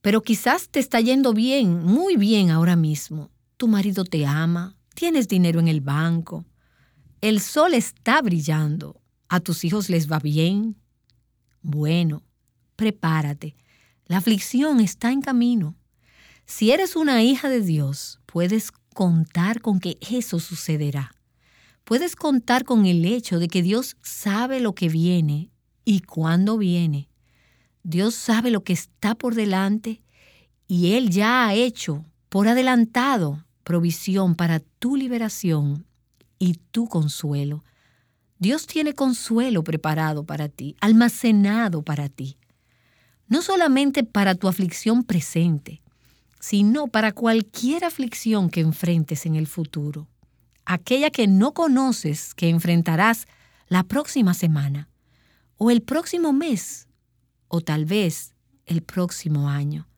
Pero 0.00 0.22
quizás 0.22 0.68
te 0.68 0.80
está 0.80 1.00
yendo 1.00 1.32
bien, 1.32 1.82
muy 1.82 2.16
bien 2.16 2.50
ahora 2.50 2.76
mismo. 2.76 3.30
Tu 3.56 3.68
marido 3.68 4.04
te 4.04 4.26
ama, 4.26 4.76
tienes 4.94 5.28
dinero 5.28 5.60
en 5.60 5.68
el 5.68 5.80
banco, 5.80 6.44
el 7.20 7.40
sol 7.40 7.72
está 7.72 8.20
brillando, 8.20 9.00
a 9.30 9.40
tus 9.40 9.64
hijos 9.64 9.88
les 9.88 10.12
va 10.12 10.18
bien. 10.18 10.76
Bueno, 11.62 12.22
prepárate, 12.76 13.56
la 14.04 14.18
aflicción 14.18 14.80
está 14.80 15.10
en 15.10 15.22
camino. 15.22 15.74
Si 16.46 16.70
eres 16.70 16.94
una 16.94 17.22
hija 17.22 17.48
de 17.48 17.60
Dios, 17.60 18.20
puedes 18.26 18.70
contar 18.94 19.60
con 19.60 19.80
que 19.80 19.98
eso 20.00 20.38
sucederá, 20.38 21.14
puedes 21.84 22.16
contar 22.16 22.64
con 22.64 22.86
el 22.86 23.04
hecho 23.04 23.38
de 23.38 23.48
que 23.48 23.62
Dios 23.62 23.96
sabe 24.02 24.60
lo 24.60 24.74
que 24.74 24.88
viene 24.88 25.50
y 25.84 26.00
cuándo 26.00 26.58
viene. 26.58 27.08
Dios 27.82 28.14
sabe 28.14 28.50
lo 28.50 28.62
que 28.62 28.72
está 28.72 29.14
por 29.14 29.34
delante 29.34 30.02
y 30.66 30.92
Él 30.92 31.10
ya 31.10 31.46
ha 31.46 31.54
hecho 31.54 32.04
por 32.28 32.48
adelantado 32.48 33.44
provisión 33.62 34.34
para 34.34 34.60
tu 34.60 34.96
liberación 34.96 35.86
y 36.38 36.54
tu 36.54 36.86
consuelo. 36.88 37.64
Dios 38.38 38.66
tiene 38.66 38.94
consuelo 38.94 39.64
preparado 39.64 40.24
para 40.24 40.48
ti, 40.48 40.76
almacenado 40.80 41.82
para 41.82 42.08
ti. 42.08 42.36
No 43.26 43.40
solamente 43.40 44.04
para 44.04 44.34
tu 44.34 44.48
aflicción 44.48 45.04
presente, 45.04 45.83
sino 46.44 46.88
para 46.88 47.12
cualquier 47.12 47.86
aflicción 47.86 48.50
que 48.50 48.60
enfrentes 48.60 49.24
en 49.24 49.34
el 49.34 49.46
futuro, 49.46 50.08
aquella 50.66 51.08
que 51.08 51.26
no 51.26 51.54
conoces 51.54 52.34
que 52.34 52.50
enfrentarás 52.50 53.26
la 53.66 53.82
próxima 53.82 54.34
semana, 54.34 54.90
o 55.56 55.70
el 55.70 55.80
próximo 55.80 56.34
mes, 56.34 56.86
o 57.48 57.62
tal 57.62 57.86
vez 57.86 58.34
el 58.66 58.82
próximo 58.82 59.48
año. 59.48 59.88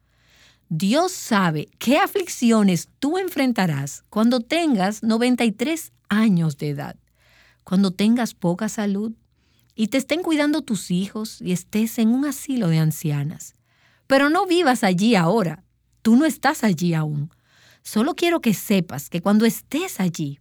Dios 0.69 1.11
sabe 1.11 1.69
qué 1.81 1.99
aflicciones 1.99 2.91
tú 3.01 3.19
enfrentarás 3.19 4.05
cuando 4.09 4.39
tengas 4.39 5.03
93 5.03 5.91
años 6.09 6.59
de 6.59 6.69
edad, 6.69 6.95
cuando 7.65 7.91
tengas 7.91 8.35
poca 8.35 8.69
salud 8.69 9.15
y 9.75 9.89
te 9.89 9.99
estén 9.99 10.23
cuidando 10.23 10.63
tus 10.63 10.93
hijos 10.93 11.43
y 11.43 11.51
estés 11.51 11.99
en 11.99 12.11
un 12.11 12.25
asilo 12.25 12.69
de 12.69 12.79
ancianas. 12.79 13.57
Pero 14.07 14.31
no 14.31 14.47
vivas 14.47 14.85
allí 14.85 15.17
ahora, 15.17 15.65
Tú 16.07 16.15
no 16.15 16.25
estás 16.25 16.63
allí 16.63 16.95
aún. 16.95 17.33
Solo 17.83 18.15
quiero 18.15 18.41
que 18.41 18.55
sepas 18.55 19.11
que 19.11 19.21
cuando 19.21 19.45
estés 19.45 19.99
allí, 19.99 20.39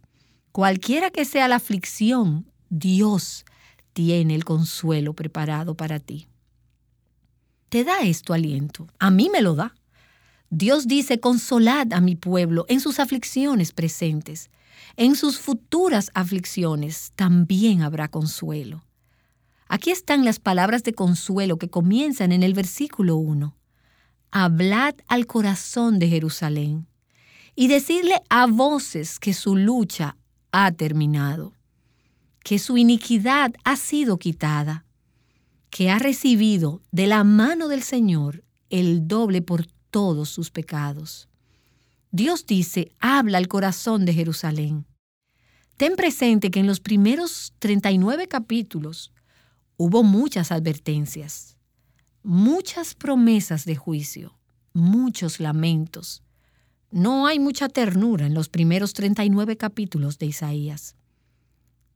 cualquiera 0.52 1.10
que 1.10 1.24
sea 1.24 1.48
la 1.48 1.56
aflicción, 1.56 2.48
Dios 2.70 3.44
tiene 3.92 4.36
el 4.36 4.44
consuelo 4.44 5.12
preparado 5.12 5.74
para 5.74 5.98
ti. 5.98 6.28
¿Te 7.68 7.82
da 7.82 8.02
esto 8.02 8.32
aliento? 8.32 8.86
A 9.00 9.10
mí 9.10 9.28
me 9.28 9.42
lo 9.42 9.56
da. 9.56 9.74
Dios 10.50 10.86
dice, 10.86 11.18
consolad 11.18 11.92
a 11.92 12.00
mi 12.00 12.14
pueblo 12.14 12.64
en 12.68 12.78
sus 12.78 13.00
aflicciones 13.00 13.72
presentes. 13.72 14.50
En 14.96 15.16
sus 15.16 15.40
futuras 15.40 16.12
aflicciones 16.14 17.10
también 17.16 17.82
habrá 17.82 18.06
consuelo. 18.06 18.84
Aquí 19.66 19.90
están 19.90 20.24
las 20.24 20.38
palabras 20.38 20.84
de 20.84 20.92
consuelo 20.92 21.58
que 21.58 21.70
comienzan 21.70 22.30
en 22.30 22.44
el 22.44 22.54
versículo 22.54 23.16
1 23.16 23.55
hablad 24.30 24.94
al 25.06 25.26
corazón 25.26 25.98
de 25.98 26.08
Jerusalén 26.08 26.86
y 27.54 27.68
decirle 27.68 28.22
a 28.28 28.46
voces 28.46 29.18
que 29.18 29.32
su 29.32 29.56
lucha 29.56 30.16
ha 30.52 30.72
terminado, 30.72 31.54
que 32.44 32.58
su 32.58 32.76
iniquidad 32.76 33.54
ha 33.64 33.76
sido 33.76 34.18
quitada, 34.18 34.84
que 35.70 35.90
ha 35.90 35.98
recibido 35.98 36.82
de 36.92 37.06
la 37.06 37.24
mano 37.24 37.68
del 37.68 37.82
Señor 37.82 38.44
el 38.70 39.08
doble 39.08 39.42
por 39.42 39.66
todos 39.90 40.28
sus 40.28 40.50
pecados. 40.50 41.28
Dios 42.10 42.46
dice, 42.46 42.92
habla 42.98 43.38
al 43.38 43.48
corazón 43.48 44.04
de 44.04 44.14
Jerusalén. 44.14 44.86
Ten 45.76 45.96
presente 45.96 46.50
que 46.50 46.60
en 46.60 46.66
los 46.66 46.80
primeros 46.80 47.52
39 47.58 48.28
capítulos 48.28 49.12
hubo 49.76 50.02
muchas 50.02 50.52
advertencias 50.52 51.55
muchas 52.26 52.96
promesas 52.96 53.64
de 53.64 53.76
juicio, 53.76 54.36
muchos 54.72 55.38
lamentos. 55.38 56.24
No 56.90 57.28
hay 57.28 57.38
mucha 57.38 57.68
ternura 57.68 58.26
en 58.26 58.34
los 58.34 58.48
primeros 58.48 58.94
39 58.94 59.56
capítulos 59.56 60.18
de 60.18 60.26
Isaías. 60.26 60.96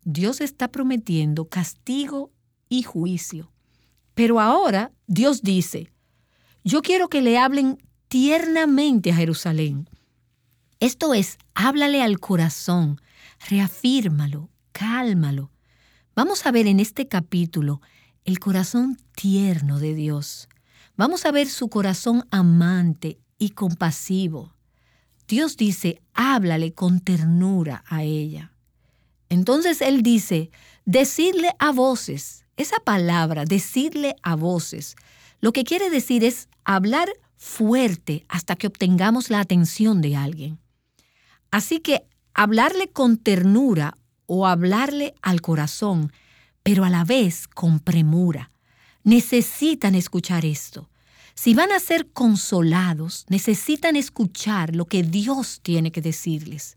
Dios 0.05 0.41
está 0.41 0.69
prometiendo 0.69 1.49
castigo 1.49 2.31
y 2.69 2.85
juicio. 2.85 3.53
Pero 4.15 4.39
ahora 4.39 4.93
Dios 5.09 5.43
dice, 5.43 5.91
yo 6.63 6.81
quiero 6.81 7.09
que 7.09 7.23
le 7.23 7.37
hablen 7.37 7.79
tiernamente 8.07 9.11
a 9.11 9.17
Jerusalén. 9.17 9.91
Esto 10.79 11.13
es, 11.13 11.39
háblale 11.55 12.03
al 12.03 12.21
corazón, 12.21 13.01
reafírmalo, 13.49 14.49
cálmalo. 14.71 15.51
Vamos 16.15 16.47
a 16.47 16.53
ver 16.53 16.69
en 16.69 16.79
este 16.79 17.09
capítulo 17.09 17.81
el 18.31 18.39
corazón 18.39 18.97
tierno 19.17 19.81
de 19.81 19.93
Dios. 19.93 20.49
Vamos 20.97 21.27
a 21.27 21.33
ver 21.33 21.49
su 21.49 21.69
corazón 21.69 22.29
amante 22.31 23.19
y 23.39 23.51
compasivo. 23.51 24.55
Dios 25.27 25.57
dice, 25.57 26.01
háblale 26.15 26.73
con 26.73 27.01
ternura 27.01 27.83
a 27.89 28.05
ella. 28.05 28.53
Entonces 29.31 29.81
Él 29.81 30.05
dice, 30.05 30.53
decirle 30.85 31.51
a 31.59 31.73
voces, 31.73 32.45
esa 32.57 32.79
palabra, 32.79 33.45
decirle 33.47 34.15
a 34.23 34.37
voces, 34.37 34.95
lo 35.41 35.53
que 35.53 35.65
quiere 35.65 35.91
decir 35.91 36.23
es 36.23 36.49
hablar 36.65 37.09
fuerte 37.37 38.27
hasta 38.29 38.55
que 38.55 38.69
obtengamos 38.69 39.29
la 39.29 39.41
atención 39.41 40.01
de 40.01 40.15
alguien. 40.15 40.61
Así 41.51 41.81
que 41.81 42.07
hablarle 42.33 42.91
con 42.91 43.17
ternura 43.17 43.99
o 44.27 44.47
hablarle 44.47 45.15
al 45.21 45.41
corazón 45.41 46.13
pero 46.63 46.85
a 46.85 46.91
la 46.91 47.05
vez 47.05 47.49
con 47.49 47.81
premura. 47.81 48.51
Necesitan 49.03 49.95
escuchar 49.95 50.45
esto. 50.45 50.89
Si 51.35 51.55
van 51.55 51.73
a 51.73 51.81
ser 51.81 52.11
consolados, 52.11 53.25
necesitan 53.29 53.97
escuchar 53.97 54.77
lo 54.77 54.85
que 54.85 55.03
Dios 55.03 55.61
tiene 55.63 55.91
que 55.91 56.03
decirles. 56.03 56.77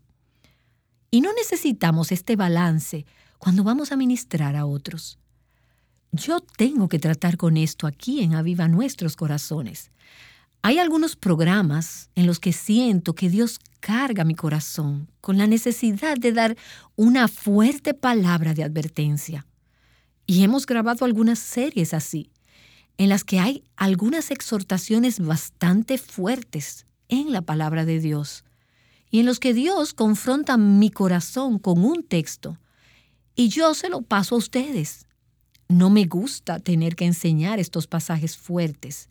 Y 1.10 1.20
no 1.20 1.32
necesitamos 1.34 2.12
este 2.12 2.34
balance 2.34 3.04
cuando 3.38 3.62
vamos 3.62 3.92
a 3.92 3.96
ministrar 3.96 4.56
a 4.56 4.66
otros. 4.66 5.18
Yo 6.12 6.40
tengo 6.40 6.88
que 6.88 6.98
tratar 6.98 7.36
con 7.36 7.56
esto 7.56 7.86
aquí 7.86 8.22
en 8.22 8.34
Aviva 8.34 8.68
Nuestros 8.68 9.16
Corazones. 9.16 9.90
Hay 10.62 10.78
algunos 10.78 11.14
programas 11.14 12.08
en 12.14 12.26
los 12.26 12.40
que 12.40 12.52
siento 12.52 13.14
que 13.14 13.28
Dios 13.28 13.58
carga 13.80 14.24
mi 14.24 14.34
corazón 14.34 15.10
con 15.20 15.36
la 15.36 15.46
necesidad 15.46 16.16
de 16.16 16.32
dar 16.32 16.56
una 16.96 17.28
fuerte 17.28 17.92
palabra 17.92 18.54
de 18.54 18.64
advertencia. 18.64 19.46
Y 20.26 20.42
hemos 20.42 20.66
grabado 20.66 21.04
algunas 21.04 21.38
series 21.38 21.92
así, 21.92 22.30
en 22.96 23.08
las 23.08 23.24
que 23.24 23.40
hay 23.40 23.64
algunas 23.76 24.30
exhortaciones 24.30 25.20
bastante 25.20 25.98
fuertes 25.98 26.86
en 27.08 27.32
la 27.32 27.42
palabra 27.42 27.84
de 27.84 28.00
Dios, 28.00 28.44
y 29.10 29.20
en 29.20 29.26
los 29.26 29.38
que 29.38 29.52
Dios 29.52 29.92
confronta 29.92 30.56
mi 30.56 30.90
corazón 30.90 31.58
con 31.58 31.84
un 31.84 32.02
texto, 32.02 32.58
y 33.36 33.48
yo 33.48 33.74
se 33.74 33.88
lo 33.88 34.02
paso 34.02 34.36
a 34.36 34.38
ustedes. 34.38 35.06
No 35.68 35.90
me 35.90 36.04
gusta 36.04 36.60
tener 36.60 36.94
que 36.94 37.04
enseñar 37.04 37.58
estos 37.58 37.86
pasajes 37.86 38.36
fuertes, 38.36 39.08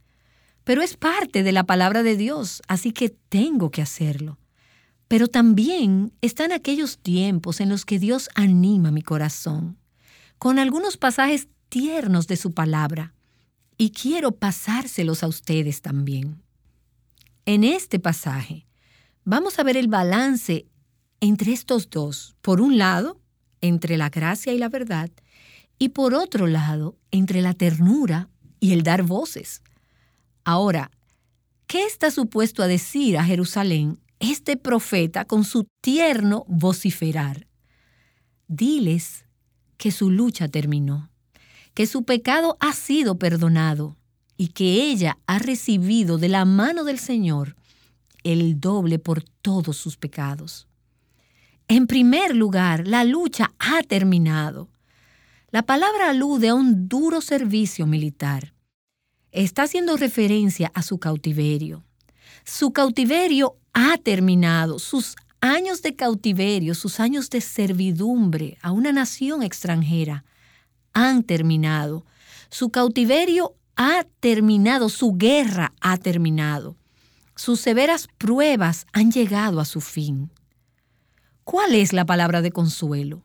pero 0.63 0.81
es 0.81 0.95
parte 0.95 1.43
de 1.43 1.51
la 1.51 1.65
palabra 1.65 2.03
de 2.03 2.15
Dios, 2.15 2.61
así 2.67 2.91
que 2.91 3.09
tengo 3.09 3.69
que 3.69 3.81
hacerlo. 3.81 4.39
Pero 5.07 5.27
también 5.27 6.13
están 6.21 6.51
aquellos 6.51 6.97
tiempos 6.97 7.59
en 7.59 7.69
los 7.69 7.85
que 7.85 7.99
Dios 7.99 8.29
anima 8.35 8.89
mi 8.91 9.01
corazón 9.01 9.77
con 10.43 10.59
algunos 10.59 10.97
pasajes 10.97 11.47
tiernos 11.69 12.27
de 12.27 12.35
su 12.35 12.53
palabra 12.53 13.13
y 13.77 13.91
quiero 13.91 14.33
pasárselos 14.33 15.23
a 15.23 15.29
ustedes 15.29 15.81
también. 15.81 16.43
En 17.45 17.63
este 17.63 17.97
pasaje 17.97 18.67
vamos 19.23 19.57
a 19.57 19.63
ver 19.63 19.77
el 19.77 19.87
balance 19.87 20.67
entre 21.21 21.53
estos 21.53 21.89
dos. 21.89 22.35
Por 22.41 22.59
un 22.59 22.77
lado, 22.77 23.21
entre 23.61 23.95
la 23.95 24.09
gracia 24.09 24.51
y 24.51 24.57
la 24.57 24.67
verdad, 24.67 25.09
y 25.79 25.89
por 25.89 26.13
otro 26.13 26.45
lado, 26.45 26.97
entre 27.11 27.41
la 27.41 27.53
ternura 27.53 28.27
y 28.59 28.73
el 28.73 28.83
dar 28.83 29.03
voces. 29.03 29.61
Ahora, 30.43 30.91
¿qué 31.67 31.85
está 31.85 32.11
supuesto 32.11 32.63
a 32.63 32.67
decir 32.67 33.17
a 33.17 33.23
Jerusalén 33.23 33.97
este 34.19 34.57
profeta 34.57 35.23
con 35.23 35.45
su 35.45 35.69
tierno 35.79 36.43
vociferar? 36.49 37.47
Diles 38.49 39.22
que 39.83 39.91
su 39.91 40.09
lucha 40.09 40.47
terminó, 40.47 41.09
que 41.73 41.87
su 41.87 42.05
pecado 42.05 42.55
ha 42.61 42.71
sido 42.71 43.19
perdonado 43.19 43.97
y 44.37 44.47
que 44.47 44.89
ella 44.89 45.17
ha 45.27 45.39
recibido 45.39 46.17
de 46.17 46.29
la 46.29 46.45
mano 46.45 46.85
del 46.85 46.99
Señor 46.99 47.57
el 48.23 48.61
doble 48.61 48.97
por 48.97 49.23
todos 49.23 49.75
sus 49.75 49.97
pecados. 49.97 50.69
En 51.67 51.85
primer 51.85 52.33
lugar, 52.33 52.87
la 52.87 53.03
lucha 53.03 53.51
ha 53.59 53.83
terminado. 53.83 54.69
La 55.51 55.63
palabra 55.63 56.11
alude 56.11 56.47
a 56.47 56.55
un 56.55 56.87
duro 56.87 57.19
servicio 57.19 57.85
militar. 57.85 58.53
Está 59.33 59.63
haciendo 59.63 59.97
referencia 59.97 60.71
a 60.73 60.81
su 60.81 60.97
cautiverio. 60.97 61.83
Su 62.45 62.71
cautiverio 62.71 63.57
ha 63.73 63.97
terminado, 63.97 64.79
sus 64.79 65.17
años 65.43 65.81
de 65.81 65.93
cautiverio, 65.93 66.73
sus 66.73 67.01
años 67.01 67.29
de 67.29 67.41
servidumbre 67.41 68.57
a 68.61 68.71
una 68.71 68.93
nación 68.93 69.43
extranjera 69.43 70.23
han 70.93 71.23
terminado. 71.23 72.05
Su 72.49 72.69
cautiverio 72.69 73.53
ha 73.75 74.05
terminado, 74.21 74.87
su 74.87 75.17
guerra 75.17 75.73
ha 75.81 75.97
terminado. 75.97 76.77
Sus 77.35 77.59
severas 77.59 78.07
pruebas 78.17 78.87
han 78.93 79.11
llegado 79.11 79.59
a 79.59 79.65
su 79.65 79.81
fin. 79.81 80.31
¿Cuál 81.43 81.75
es 81.75 81.91
la 81.91 82.05
palabra 82.05 82.41
de 82.41 82.53
consuelo? 82.53 83.21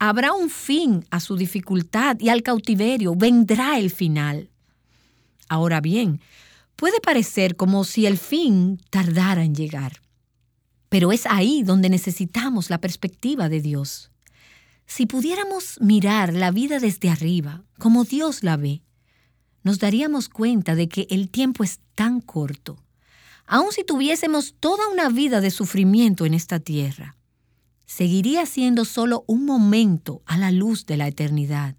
Habrá 0.00 0.32
un 0.32 0.50
fin 0.50 1.06
a 1.10 1.20
su 1.20 1.36
dificultad 1.36 2.16
y 2.18 2.28
al 2.28 2.42
cautiverio, 2.42 3.14
vendrá 3.14 3.78
el 3.78 3.92
final. 3.92 4.50
Ahora 5.48 5.80
bien, 5.80 6.20
puede 6.74 7.00
parecer 7.00 7.54
como 7.54 7.84
si 7.84 8.04
el 8.04 8.18
fin 8.18 8.80
tardara 8.90 9.44
en 9.44 9.54
llegar, 9.54 10.00
pero 10.88 11.12
es 11.12 11.26
ahí 11.26 11.62
donde 11.62 11.88
necesitamos 11.88 12.70
la 12.70 12.80
perspectiva 12.80 13.48
de 13.48 13.60
Dios. 13.60 14.10
Si 14.86 15.06
pudiéramos 15.06 15.78
mirar 15.80 16.32
la 16.32 16.50
vida 16.50 16.78
desde 16.78 17.10
arriba, 17.10 17.64
como 17.78 18.04
Dios 18.04 18.42
la 18.42 18.56
ve, 18.56 18.82
nos 19.62 19.78
daríamos 19.78 20.28
cuenta 20.28 20.74
de 20.74 20.88
que 20.88 21.06
el 21.10 21.28
tiempo 21.28 21.64
es 21.64 21.80
tan 21.94 22.20
corto, 22.20 22.76
aun 23.46 23.72
si 23.72 23.84
tuviésemos 23.84 24.54
toda 24.60 24.88
una 24.88 25.08
vida 25.08 25.40
de 25.40 25.50
sufrimiento 25.50 26.24
en 26.24 26.34
esta 26.34 26.60
tierra 26.60 27.16
seguiría 27.86 28.44
siendo 28.44 28.84
solo 28.84 29.24
un 29.26 29.46
momento 29.46 30.22
a 30.26 30.36
la 30.36 30.50
luz 30.50 30.84
de 30.86 30.96
la 30.96 31.06
eternidad. 31.06 31.76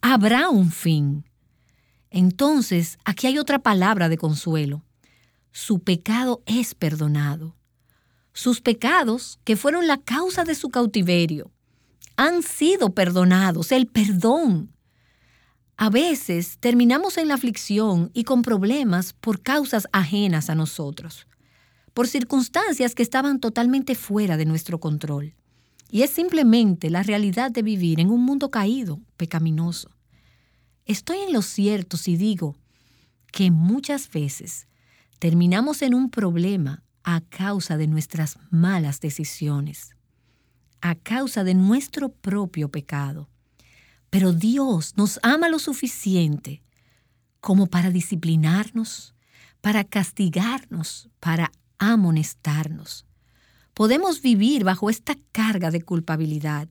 Habrá 0.00 0.50
un 0.50 0.70
fin. 0.70 1.24
Entonces, 2.10 2.98
aquí 3.04 3.26
hay 3.26 3.38
otra 3.38 3.58
palabra 3.58 4.08
de 4.08 4.18
consuelo. 4.18 4.84
Su 5.50 5.80
pecado 5.80 6.42
es 6.46 6.74
perdonado. 6.74 7.56
Sus 8.36 8.60
pecados, 8.60 9.40
que 9.44 9.56
fueron 9.56 9.86
la 9.86 9.96
causa 9.96 10.44
de 10.44 10.54
su 10.54 10.68
cautiverio, 10.68 11.50
han 12.16 12.42
sido 12.42 12.92
perdonados, 12.92 13.72
el 13.72 13.86
perdón. 13.86 14.74
A 15.78 15.88
veces 15.88 16.58
terminamos 16.60 17.16
en 17.16 17.28
la 17.28 17.34
aflicción 17.34 18.10
y 18.12 18.24
con 18.24 18.42
problemas 18.42 19.14
por 19.14 19.40
causas 19.40 19.88
ajenas 19.90 20.50
a 20.50 20.54
nosotros, 20.54 21.26
por 21.94 22.08
circunstancias 22.08 22.94
que 22.94 23.02
estaban 23.02 23.40
totalmente 23.40 23.94
fuera 23.94 24.36
de 24.36 24.44
nuestro 24.44 24.80
control. 24.80 25.34
Y 25.90 26.02
es 26.02 26.10
simplemente 26.10 26.90
la 26.90 27.02
realidad 27.02 27.50
de 27.50 27.62
vivir 27.62 28.00
en 28.00 28.10
un 28.10 28.22
mundo 28.22 28.50
caído, 28.50 29.00
pecaminoso. 29.16 29.96
Estoy 30.84 31.20
en 31.20 31.32
lo 31.32 31.40
cierto 31.40 31.96
si 31.96 32.18
digo 32.18 32.54
que 33.32 33.50
muchas 33.50 34.10
veces 34.10 34.68
terminamos 35.20 35.80
en 35.80 35.94
un 35.94 36.10
problema 36.10 36.82
a 37.06 37.22
causa 37.22 37.78
de 37.78 37.86
nuestras 37.86 38.38
malas 38.50 39.00
decisiones, 39.00 39.96
a 40.82 40.94
causa 40.94 41.42
de 41.42 41.54
nuestro 41.54 42.10
propio 42.10 42.70
pecado. 42.70 43.30
Pero 44.10 44.34
Dios 44.34 44.98
nos 44.98 45.18
ama 45.22 45.48
lo 45.48 45.58
suficiente 45.58 46.62
como 47.40 47.68
para 47.68 47.90
disciplinarnos, 47.90 49.14
para 49.62 49.84
castigarnos, 49.84 51.08
para 51.18 51.50
amonestarnos 51.78 53.06
podemos 53.76 54.22
vivir 54.22 54.64
bajo 54.64 54.88
esta 54.88 55.14
carga 55.32 55.70
de 55.70 55.82
culpabilidad. 55.82 56.66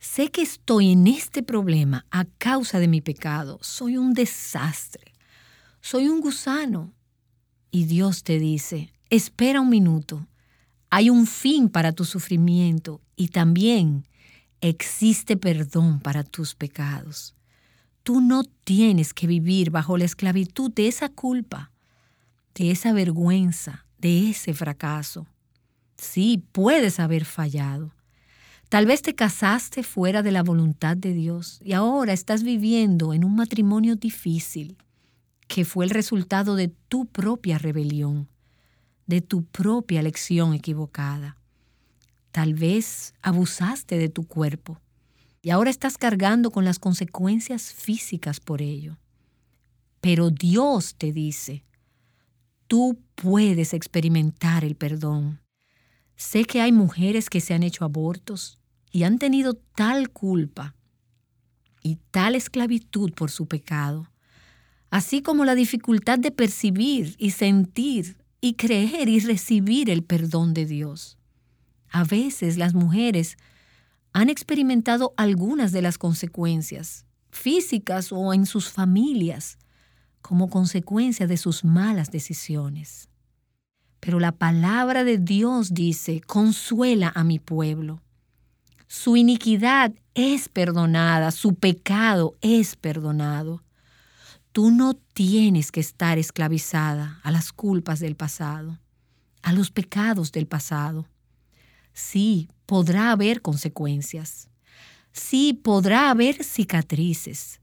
Sé 0.00 0.30
que 0.30 0.40
estoy 0.40 0.92
en 0.92 1.06
este 1.06 1.42
problema 1.42 2.06
a 2.10 2.24
causa 2.38 2.78
de 2.78 2.88
mi 2.88 3.02
pecado. 3.02 3.58
Soy 3.60 3.98
un 3.98 4.14
desastre. 4.14 5.12
Soy 5.82 6.08
un 6.08 6.22
gusano. 6.22 6.94
Y 7.70 7.84
Dios 7.84 8.22
te 8.22 8.38
dice, 8.38 8.90
espera 9.10 9.60
un 9.60 9.70
minuto. 9.70 10.26
Hay 10.90 11.10
un 11.10 11.26
fin 11.26 11.68
para 11.68 11.92
tu 11.92 12.04
sufrimiento 12.04 13.00
y 13.16 13.28
también 13.28 14.06
existe 14.60 15.36
perdón 15.36 16.00
para 16.00 16.24
tus 16.24 16.54
pecados. 16.54 17.34
Tú 18.02 18.20
no 18.20 18.42
tienes 18.64 19.12
que 19.12 19.26
vivir 19.26 19.70
bajo 19.70 19.98
la 19.98 20.04
esclavitud 20.04 20.72
de 20.72 20.88
esa 20.88 21.08
culpa, 21.08 21.70
de 22.54 22.70
esa 22.70 22.92
vergüenza, 22.92 23.86
de 23.98 24.30
ese 24.30 24.54
fracaso. 24.54 25.26
Sí, 25.96 26.42
puedes 26.52 27.00
haber 27.00 27.24
fallado. 27.24 27.92
Tal 28.68 28.86
vez 28.86 29.02
te 29.02 29.14
casaste 29.14 29.82
fuera 29.82 30.22
de 30.22 30.32
la 30.32 30.42
voluntad 30.42 30.96
de 30.96 31.12
Dios 31.14 31.60
y 31.64 31.72
ahora 31.72 32.12
estás 32.12 32.42
viviendo 32.42 33.14
en 33.14 33.24
un 33.24 33.34
matrimonio 33.34 33.96
difícil, 33.96 34.76
que 35.46 35.64
fue 35.64 35.86
el 35.86 35.90
resultado 35.90 36.54
de 36.54 36.68
tu 36.88 37.06
propia 37.06 37.58
rebelión, 37.58 38.28
de 39.08 39.22
tu 39.22 39.42
propia 39.42 39.98
elección 39.98 40.54
equivocada. 40.54 41.36
Tal 42.30 42.54
vez 42.54 43.14
abusaste 43.22 43.98
de 43.98 44.08
tu 44.08 44.28
cuerpo 44.28 44.80
y 45.42 45.50
ahora 45.50 45.70
estás 45.70 45.96
cargando 45.96 46.50
con 46.50 46.64
las 46.64 46.78
consecuencias 46.78 47.72
físicas 47.72 48.38
por 48.38 48.60
ello. 48.62 48.98
Pero 50.00 50.30
Dios 50.30 50.94
te 50.94 51.12
dice, 51.12 51.64
tú 52.68 53.00
puedes 53.14 53.72
experimentar 53.72 54.64
el 54.64 54.76
perdón. 54.76 55.40
Sé 56.14 56.44
que 56.44 56.60
hay 56.60 56.70
mujeres 56.70 57.30
que 57.30 57.40
se 57.40 57.54
han 57.54 57.62
hecho 57.62 57.84
abortos 57.84 58.58
y 58.92 59.04
han 59.04 59.18
tenido 59.18 59.54
tal 59.54 60.10
culpa 60.10 60.76
y 61.82 61.96
tal 62.10 62.34
esclavitud 62.34 63.14
por 63.14 63.30
su 63.30 63.46
pecado, 63.46 64.12
así 64.90 65.22
como 65.22 65.46
la 65.46 65.54
dificultad 65.54 66.18
de 66.18 66.30
percibir 66.30 67.14
y 67.18 67.30
sentir 67.30 68.18
y 68.40 68.54
creer 68.54 69.08
y 69.08 69.20
recibir 69.20 69.90
el 69.90 70.02
perdón 70.02 70.54
de 70.54 70.66
Dios. 70.66 71.18
A 71.90 72.04
veces 72.04 72.56
las 72.56 72.74
mujeres 72.74 73.36
han 74.12 74.28
experimentado 74.28 75.14
algunas 75.16 75.72
de 75.72 75.82
las 75.82 75.98
consecuencias, 75.98 77.04
físicas 77.30 78.12
o 78.12 78.32
en 78.32 78.46
sus 78.46 78.70
familias, 78.70 79.58
como 80.22 80.50
consecuencia 80.50 81.26
de 81.26 81.36
sus 81.36 81.64
malas 81.64 82.10
decisiones. 82.10 83.08
Pero 84.00 84.20
la 84.20 84.32
palabra 84.32 85.04
de 85.04 85.18
Dios 85.18 85.74
dice, 85.74 86.20
consuela 86.20 87.12
a 87.14 87.24
mi 87.24 87.38
pueblo. 87.38 88.02
Su 88.86 89.16
iniquidad 89.16 89.92
es 90.14 90.48
perdonada, 90.48 91.30
su 91.30 91.54
pecado 91.54 92.36
es 92.40 92.76
perdonado. 92.76 93.62
Tú 94.58 94.72
no 94.72 94.94
tienes 94.94 95.70
que 95.70 95.78
estar 95.78 96.18
esclavizada 96.18 97.20
a 97.22 97.30
las 97.30 97.52
culpas 97.52 98.00
del 98.00 98.16
pasado, 98.16 98.80
a 99.40 99.52
los 99.52 99.70
pecados 99.70 100.32
del 100.32 100.48
pasado. 100.48 101.06
Sí, 101.92 102.48
podrá 102.66 103.12
haber 103.12 103.40
consecuencias. 103.40 104.48
Sí, 105.12 105.54
podrá 105.54 106.10
haber 106.10 106.42
cicatrices, 106.42 107.60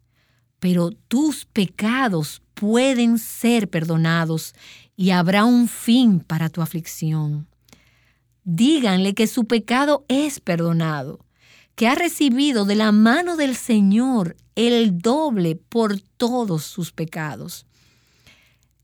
pero 0.61 0.91
tus 1.09 1.43
pecados 1.43 2.41
pueden 2.53 3.17
ser 3.19 3.69
perdonados 3.69 4.55
y 4.95 5.09
habrá 5.09 5.43
un 5.43 5.67
fin 5.67 6.21
para 6.21 6.47
tu 6.47 6.61
aflicción. 6.61 7.45
Díganle 8.45 9.13
que 9.15 9.27
su 9.27 9.47
pecado 9.47 10.05
es 10.07 10.39
perdonado, 10.39 11.24
que 11.75 11.87
ha 11.87 11.95
recibido 11.95 12.65
de 12.65 12.75
la 12.75 12.91
mano 12.91 13.35
del 13.35 13.55
Señor 13.55 14.37
el 14.55 14.99
doble 14.99 15.55
por 15.55 15.99
todos 15.99 16.63
sus 16.63 16.91
pecados. 16.91 17.65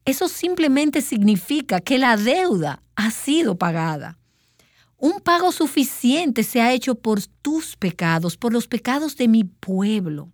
Eso 0.03 0.27
simplemente 0.27 1.01
significa 1.01 1.79
que 1.79 1.97
la 1.97 2.17
deuda 2.17 2.81
ha 2.95 3.11
sido 3.11 3.57
pagada. 3.57 4.17
Un 4.97 5.19
pago 5.21 5.51
suficiente 5.51 6.43
se 6.43 6.61
ha 6.61 6.73
hecho 6.73 6.95
por 6.95 7.21
tus 7.25 7.75
pecados, 7.75 8.37
por 8.37 8.51
los 8.53 8.67
pecados 8.67 9.15
de 9.15 9.27
mi 9.27 9.43
pueblo. 9.43 10.31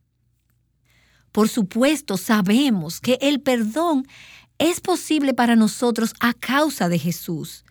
Por 1.31 1.49
supuesto, 1.49 2.17
sabemos 2.17 2.99
que 2.99 3.17
el 3.21 3.39
perdón 3.41 4.07
es 4.57 4.81
posible 4.81 5.33
para 5.33 5.55
nosotros 5.55 6.13
a 6.19 6.33
causa 6.33 6.89
de 6.89 6.97
Jesús. 6.97 7.63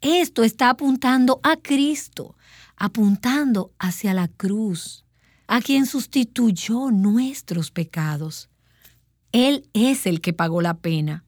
Esto 0.00 0.44
está 0.44 0.70
apuntando 0.70 1.40
a 1.42 1.56
Cristo, 1.56 2.36
apuntando 2.76 3.72
hacia 3.78 4.14
la 4.14 4.28
cruz, 4.28 5.04
a 5.46 5.60
quien 5.60 5.86
sustituyó 5.86 6.90
nuestros 6.90 7.70
pecados. 7.70 8.48
Él 9.32 9.68
es 9.72 10.06
el 10.06 10.20
que 10.20 10.32
pagó 10.32 10.60
la 10.60 10.78
pena. 10.78 11.24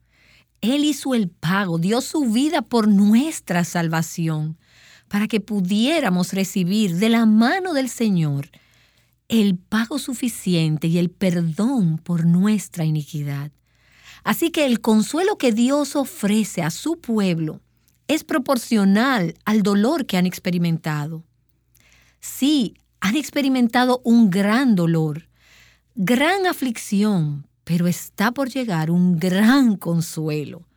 Él 0.61 0.83
hizo 0.83 1.15
el 1.15 1.29
pago, 1.29 1.77
dio 1.77 2.01
su 2.01 2.21
vida 2.21 2.61
por 2.61 2.87
nuestra 2.87 3.63
salvación, 3.63 4.57
para 5.07 5.27
que 5.27 5.39
pudiéramos 5.39 6.33
recibir 6.33 6.95
de 6.97 7.09
la 7.09 7.25
mano 7.25 7.73
del 7.73 7.89
Señor 7.89 8.49
el 9.27 9.57
pago 9.57 9.99
suficiente 9.99 10.87
y 10.87 10.97
el 10.97 11.11
perdón 11.11 11.99
por 11.99 12.25
nuestra 12.25 12.83
iniquidad. 12.83 13.51
Así 14.23 14.49
que 14.49 14.65
el 14.65 14.81
consuelo 14.81 15.37
que 15.37 15.51
Dios 15.51 15.95
ofrece 15.95 16.61
a 16.61 16.71
su 16.71 16.99
pueblo 16.99 17.61
es 18.07 18.23
proporcional 18.23 19.35
al 19.45 19.61
dolor 19.61 20.07
que 20.07 20.17
han 20.17 20.25
experimentado. 20.25 21.23
Sí, 22.19 22.75
han 22.99 23.15
experimentado 23.15 24.01
un 24.03 24.29
gran 24.29 24.75
dolor, 24.75 25.29
gran 25.95 26.45
aflicción, 26.45 27.47
pero 27.63 27.87
está 27.87 28.31
por 28.31 28.49
llegar 28.49 28.91
un 28.91 29.17
gran 29.19 29.75
consuelo. 29.77 30.67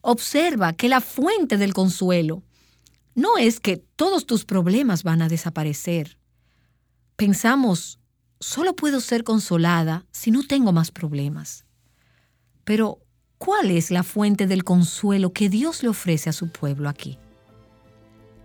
Observa 0.00 0.72
que 0.72 0.88
la 0.88 1.00
fuente 1.00 1.56
del 1.56 1.74
consuelo 1.74 2.42
no 3.14 3.38
es 3.38 3.60
que 3.60 3.76
todos 3.76 4.26
tus 4.26 4.44
problemas 4.44 5.02
van 5.02 5.22
a 5.22 5.28
desaparecer. 5.28 6.18
Pensamos, 7.16 8.00
solo 8.40 8.74
puedo 8.74 9.00
ser 9.00 9.22
consolada 9.22 10.06
si 10.10 10.30
no 10.30 10.42
tengo 10.42 10.72
más 10.72 10.90
problemas. 10.90 11.64
Pero, 12.64 12.98
¿cuál 13.38 13.70
es 13.70 13.90
la 13.90 14.02
fuente 14.02 14.46
del 14.46 14.64
consuelo 14.64 15.32
que 15.32 15.48
Dios 15.48 15.82
le 15.82 15.90
ofrece 15.90 16.30
a 16.30 16.32
su 16.32 16.48
pueblo 16.48 16.88
aquí? 16.88 17.18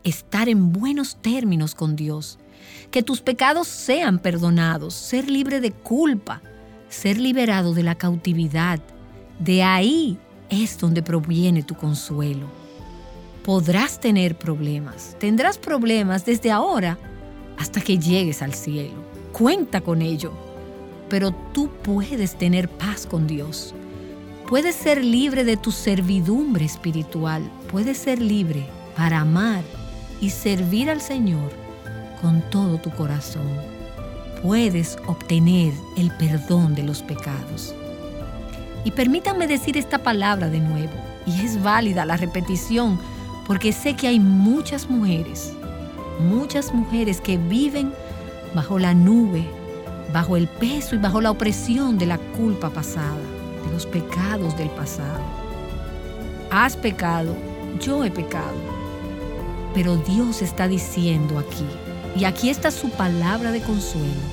Estar 0.03 0.49
en 0.49 0.71
buenos 0.71 1.17
términos 1.21 1.75
con 1.75 1.95
Dios, 1.95 2.39
que 2.91 3.03
tus 3.03 3.21
pecados 3.21 3.67
sean 3.67 4.19
perdonados, 4.19 4.93
ser 4.93 5.29
libre 5.29 5.59
de 5.59 5.71
culpa, 5.71 6.41
ser 6.89 7.17
liberado 7.17 7.73
de 7.73 7.83
la 7.83 7.95
cautividad. 7.95 8.79
De 9.39 9.63
ahí 9.63 10.17
es 10.49 10.77
donde 10.77 11.03
proviene 11.03 11.63
tu 11.63 11.75
consuelo. 11.75 12.47
Podrás 13.43 13.99
tener 13.99 14.37
problemas, 14.37 15.15
tendrás 15.19 15.57
problemas 15.57 16.25
desde 16.25 16.51
ahora 16.51 16.97
hasta 17.57 17.81
que 17.81 17.97
llegues 17.97 18.41
al 18.41 18.53
cielo. 18.53 18.95
Cuenta 19.31 19.81
con 19.81 20.01
ello, 20.01 20.33
pero 21.09 21.31
tú 21.53 21.69
puedes 21.83 22.37
tener 22.37 22.69
paz 22.69 23.05
con 23.05 23.27
Dios. 23.27 23.73
Puedes 24.47 24.75
ser 24.75 25.03
libre 25.03 25.43
de 25.43 25.57
tu 25.57 25.71
servidumbre 25.71 26.65
espiritual, 26.65 27.43
puedes 27.69 27.97
ser 27.97 28.21
libre 28.21 28.65
para 28.95 29.19
amar 29.19 29.63
y 30.21 30.29
servir 30.29 30.89
al 30.89 31.01
Señor 31.01 31.51
con 32.21 32.41
todo 32.49 32.77
tu 32.77 32.91
corazón. 32.91 33.47
Puedes 34.41 34.97
obtener 35.07 35.73
el 35.95 36.11
perdón 36.11 36.75
de 36.75 36.83
los 36.83 37.01
pecados. 37.01 37.75
Y 38.83 38.91
permítanme 38.91 39.47
decir 39.47 39.77
esta 39.77 39.97
palabra 39.97 40.49
de 40.49 40.59
nuevo, 40.59 40.93
y 41.25 41.41
es 41.41 41.61
válida 41.61 42.05
la 42.05 42.17
repetición, 42.17 42.99
porque 43.45 43.73
sé 43.73 43.95
que 43.95 44.07
hay 44.07 44.19
muchas 44.19 44.89
mujeres, 44.89 45.53
muchas 46.19 46.73
mujeres 46.73 47.19
que 47.19 47.37
viven 47.37 47.91
bajo 48.53 48.79
la 48.79 48.93
nube, 48.93 49.45
bajo 50.13 50.37
el 50.37 50.47
peso 50.47 50.95
y 50.95 50.99
bajo 50.99 51.21
la 51.21 51.31
opresión 51.31 51.97
de 51.97 52.05
la 52.05 52.17
culpa 52.17 52.69
pasada, 52.69 53.17
de 53.65 53.73
los 53.73 53.85
pecados 53.85 54.57
del 54.57 54.69
pasado. 54.69 55.21
Has 56.49 56.77
pecado, 56.77 57.35
yo 57.81 58.05
he 58.05 58.11
pecado, 58.11 58.55
pero 59.77 59.95
Dios 59.95 60.41
está 60.41 60.67
diciendo 60.67 61.37
aquí, 61.37 61.63
y 62.19 62.25
aquí 62.25 62.49
está 62.49 62.71
su 62.71 62.89
palabra 62.89 63.51
de 63.51 63.61
consuelo, 63.61 64.23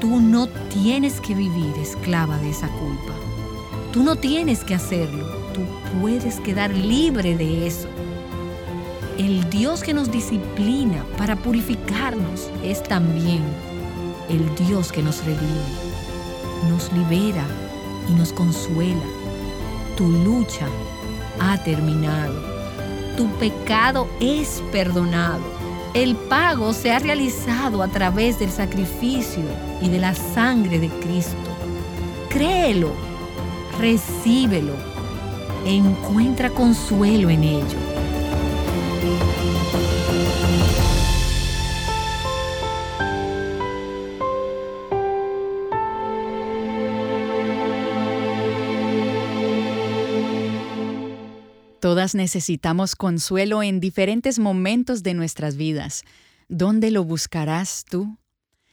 tú 0.00 0.18
no 0.18 0.48
tienes 0.48 1.20
que 1.20 1.32
vivir 1.32 1.72
esclava 1.80 2.36
de 2.38 2.50
esa 2.50 2.66
culpa. 2.66 3.12
Tú 3.92 4.02
no 4.02 4.16
tienes 4.16 4.64
que 4.64 4.74
hacerlo, 4.74 5.28
tú 5.54 5.60
puedes 6.00 6.40
quedar 6.40 6.74
libre 6.74 7.36
de 7.36 7.68
eso. 7.68 7.86
El 9.16 9.48
Dios 9.48 9.84
que 9.84 9.94
nos 9.94 10.10
disciplina 10.10 11.04
para 11.16 11.36
purificarnos 11.36 12.50
es 12.64 12.82
también 12.82 13.44
el 14.28 14.42
Dios 14.66 14.90
que 14.90 15.04
nos 15.04 15.24
redime, 15.24 16.68
nos 16.68 16.92
libera 16.92 17.46
y 18.08 18.12
nos 18.12 18.32
consuela. 18.32 19.06
Tu 19.96 20.08
lucha 20.08 20.66
ha 21.38 21.62
terminado. 21.62 22.57
Tu 23.18 23.26
pecado 23.38 24.08
es 24.20 24.62
perdonado. 24.72 25.42
El 25.92 26.16
pago 26.16 26.72
se 26.72 26.92
ha 26.92 26.98
realizado 26.98 27.82
a 27.82 27.88
través 27.88 28.38
del 28.38 28.50
sacrificio 28.50 29.42
y 29.82 29.90
de 29.90 29.98
la 29.98 30.14
sangre 30.14 30.78
de 30.78 30.88
Cristo. 30.88 31.36
Créelo 32.30 33.08
recíbelo, 33.78 34.74
encuentra 35.64 36.50
consuelo 36.50 37.30
en 37.30 37.44
ello. 37.44 37.87
Necesitamos 52.14 52.96
consuelo 52.96 53.62
en 53.62 53.80
diferentes 53.80 54.38
momentos 54.38 55.02
de 55.02 55.14
nuestras 55.14 55.56
vidas. 55.56 56.02
¿Dónde 56.48 56.90
lo 56.90 57.04
buscarás 57.04 57.84
tú? 57.88 58.16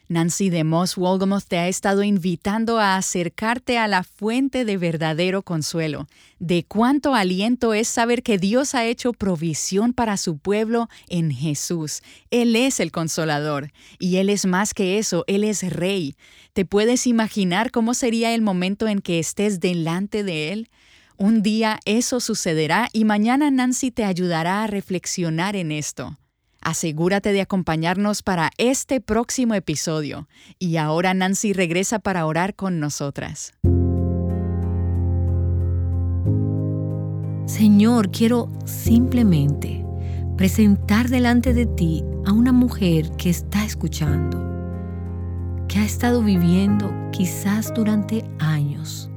Nancy 0.08 0.52
de 0.52 0.63
Moss 0.63 0.98
Wolgamoth 0.98 1.45
te 1.48 1.58
ha 1.58 1.67
estado 1.67 2.04
invitando 2.04 2.80
a 2.80 2.95
acercarte 2.95 3.80
a 3.80 3.88
la 3.88 4.04
fuente 4.04 4.63
de 4.63 4.78
verdadero 4.78 5.41
consuelo. 5.41 6.08
De 6.38 6.63
cuánto 6.63 7.15
aliento 7.15 7.74
es 7.74 7.88
saber 7.88 8.21
que 8.21 8.38
Dios 8.38 8.76
ha 8.76 8.86
hecho 8.86 9.13
provisión 9.13 9.93
para 9.93 10.17
su 10.17 10.38
pueblo 10.38 10.89
en 11.10 11.32
Jesús. 11.32 12.04
Él 12.30 12.56
es 12.56 12.80
el 12.80 12.91
consolador. 12.91 13.71
Y 13.98 14.17
Él 14.17 14.30
es 14.30 14.45
más 14.45 14.76
que 14.76 15.00
eso, 15.00 15.24
Él 15.26 15.43
es 15.43 15.63
Rey. 15.63 16.15
¿Te 16.54 16.65
puedes 16.65 17.08
imaginar 17.08 17.71
cómo 17.71 17.95
sería 17.95 18.36
el 18.36 18.43
momento 18.43 18.88
en 18.88 19.00
que 19.00 19.17
estés 19.17 19.60
delante 19.60 20.24
de 20.24 20.52
Él? 20.52 20.69
Un 21.17 21.41
día 21.41 21.80
eso 21.86 22.19
sucederá 22.19 22.89
y 22.91 23.06
mañana 23.06 23.49
Nancy 23.49 23.89
te 23.91 24.04
ayudará 24.04 24.63
a 24.63 24.67
reflexionar 24.67 25.56
en 25.56 25.71
esto. 25.71 26.17
Asegúrate 26.62 27.32
de 27.32 27.41
acompañarnos 27.41 28.21
para 28.21 28.51
este 28.58 28.99
próximo 28.99 29.54
episodio. 29.54 30.28
Y 30.60 30.78
ahora 30.78 31.13
Nancy 31.13 31.54
regresa 31.54 31.99
para 31.99 32.25
orar 32.25 32.56
con 32.56 32.80
nosotras. 32.80 33.54
Señor, 37.45 38.12
quiero 38.12 38.51
simplemente 38.65 39.86
presentar 40.36 41.08
delante 41.08 41.54
de 41.54 41.65
ti 41.65 42.04
a 42.25 42.34
una 42.34 42.51
mujer 42.51 43.12
que 43.12 43.30
está 43.30 43.63
escuchando, 43.63 44.43
que 45.67 45.80
ha 45.80 45.86
estado 45.86 46.21
viviendo 46.23 46.91
quizás 47.12 47.73
durante 47.73 48.25
años 48.39 49.10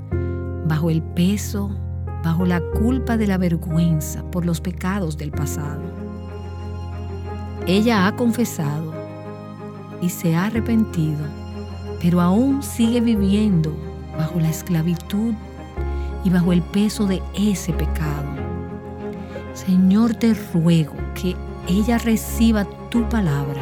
bajo 0.69 0.91
el 0.91 1.03
peso, 1.03 1.75
bajo 2.23 2.45
la 2.47 2.61
culpa 2.61 3.17
de 3.17 3.27
la 3.27 3.39
vergüenza 3.39 4.23
por 4.31 4.45
los 4.45 4.61
pecados 4.61 5.17
del 5.17 5.31
pasado 5.31 6.09
ella 7.69 8.07
ha 8.07 8.17
confesado 8.17 8.95
y 10.01 10.09
se 10.09 10.35
ha 10.35 10.47
arrepentido, 10.47 11.19
pero 12.01 12.23
aún 12.23 12.63
sigue 12.63 13.03
viviendo 13.03 13.77
bajo 14.17 14.41
la 14.41 14.49
esclavitud 14.49 15.35
y 16.25 16.31
bajo 16.31 16.55
el 16.55 16.63
peso 16.63 17.07
de 17.07 17.23
ese 17.35 17.75
pecado. 17.75 18.27
Señor, 19.53 20.15
te 20.15 20.33
ruego 20.55 20.95
que 21.15 21.37
ella 21.69 21.99
reciba 21.99 22.65
tu 22.89 23.07
palabra 23.11 23.61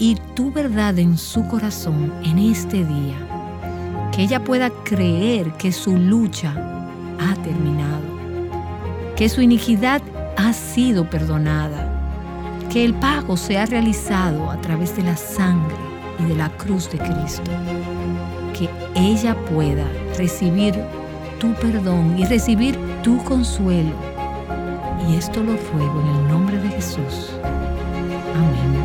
y 0.00 0.16
tu 0.34 0.50
verdad 0.50 0.98
en 0.98 1.16
su 1.16 1.46
corazón 1.46 2.12
en 2.24 2.40
este 2.40 2.78
día. 2.78 4.08
Que 4.10 4.22
ella 4.22 4.42
pueda 4.42 4.70
creer 4.84 5.52
que 5.52 5.70
su 5.70 5.96
lucha 5.96 6.81
ha 7.22 7.34
terminado, 7.36 8.02
que 9.16 9.28
su 9.28 9.42
iniquidad 9.42 10.02
ha 10.36 10.52
sido 10.52 11.08
perdonada 11.08 11.92
que 12.72 12.84
el 12.86 12.94
pago 12.94 13.36
se 13.36 13.58
ha 13.58 13.66
realizado 13.66 14.50
a 14.50 14.58
través 14.62 14.96
de 14.96 15.02
la 15.02 15.14
sangre 15.14 15.76
y 16.18 16.24
de 16.24 16.36
la 16.36 16.48
cruz 16.56 16.90
de 16.90 16.96
Cristo. 16.96 17.50
Que 18.58 18.70
ella 18.94 19.36
pueda 19.50 19.84
recibir 20.16 20.74
tu 21.38 21.52
perdón 21.54 22.18
y 22.18 22.24
recibir 22.24 22.78
tu 23.02 23.22
consuelo. 23.24 23.92
Y 25.06 25.16
esto 25.16 25.42
lo 25.42 25.54
ruego 25.72 26.00
en 26.00 26.16
el 26.16 26.28
nombre 26.28 26.58
de 26.58 26.70
Jesús. 26.70 27.32
Amén. 28.34 28.81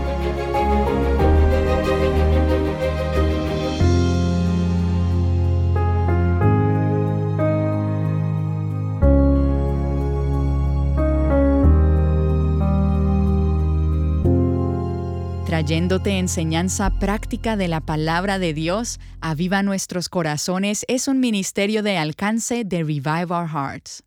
Trayéndote 15.97 16.19
enseñanza 16.19 16.91
práctica 16.99 17.57
de 17.57 17.67
la 17.67 17.81
palabra 17.81 18.37
de 18.37 18.53
Dios, 18.53 18.99
Aviva 19.19 19.63
Nuestros 19.63 20.09
Corazones 20.09 20.85
es 20.87 21.07
un 21.07 21.19
ministerio 21.19 21.81
de 21.81 21.97
alcance 21.97 22.63
de 22.63 22.83
Revive 22.83 23.33
Our 23.33 23.47
Hearts. 23.47 24.06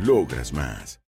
Logras 0.00 0.52
más. 0.52 1.00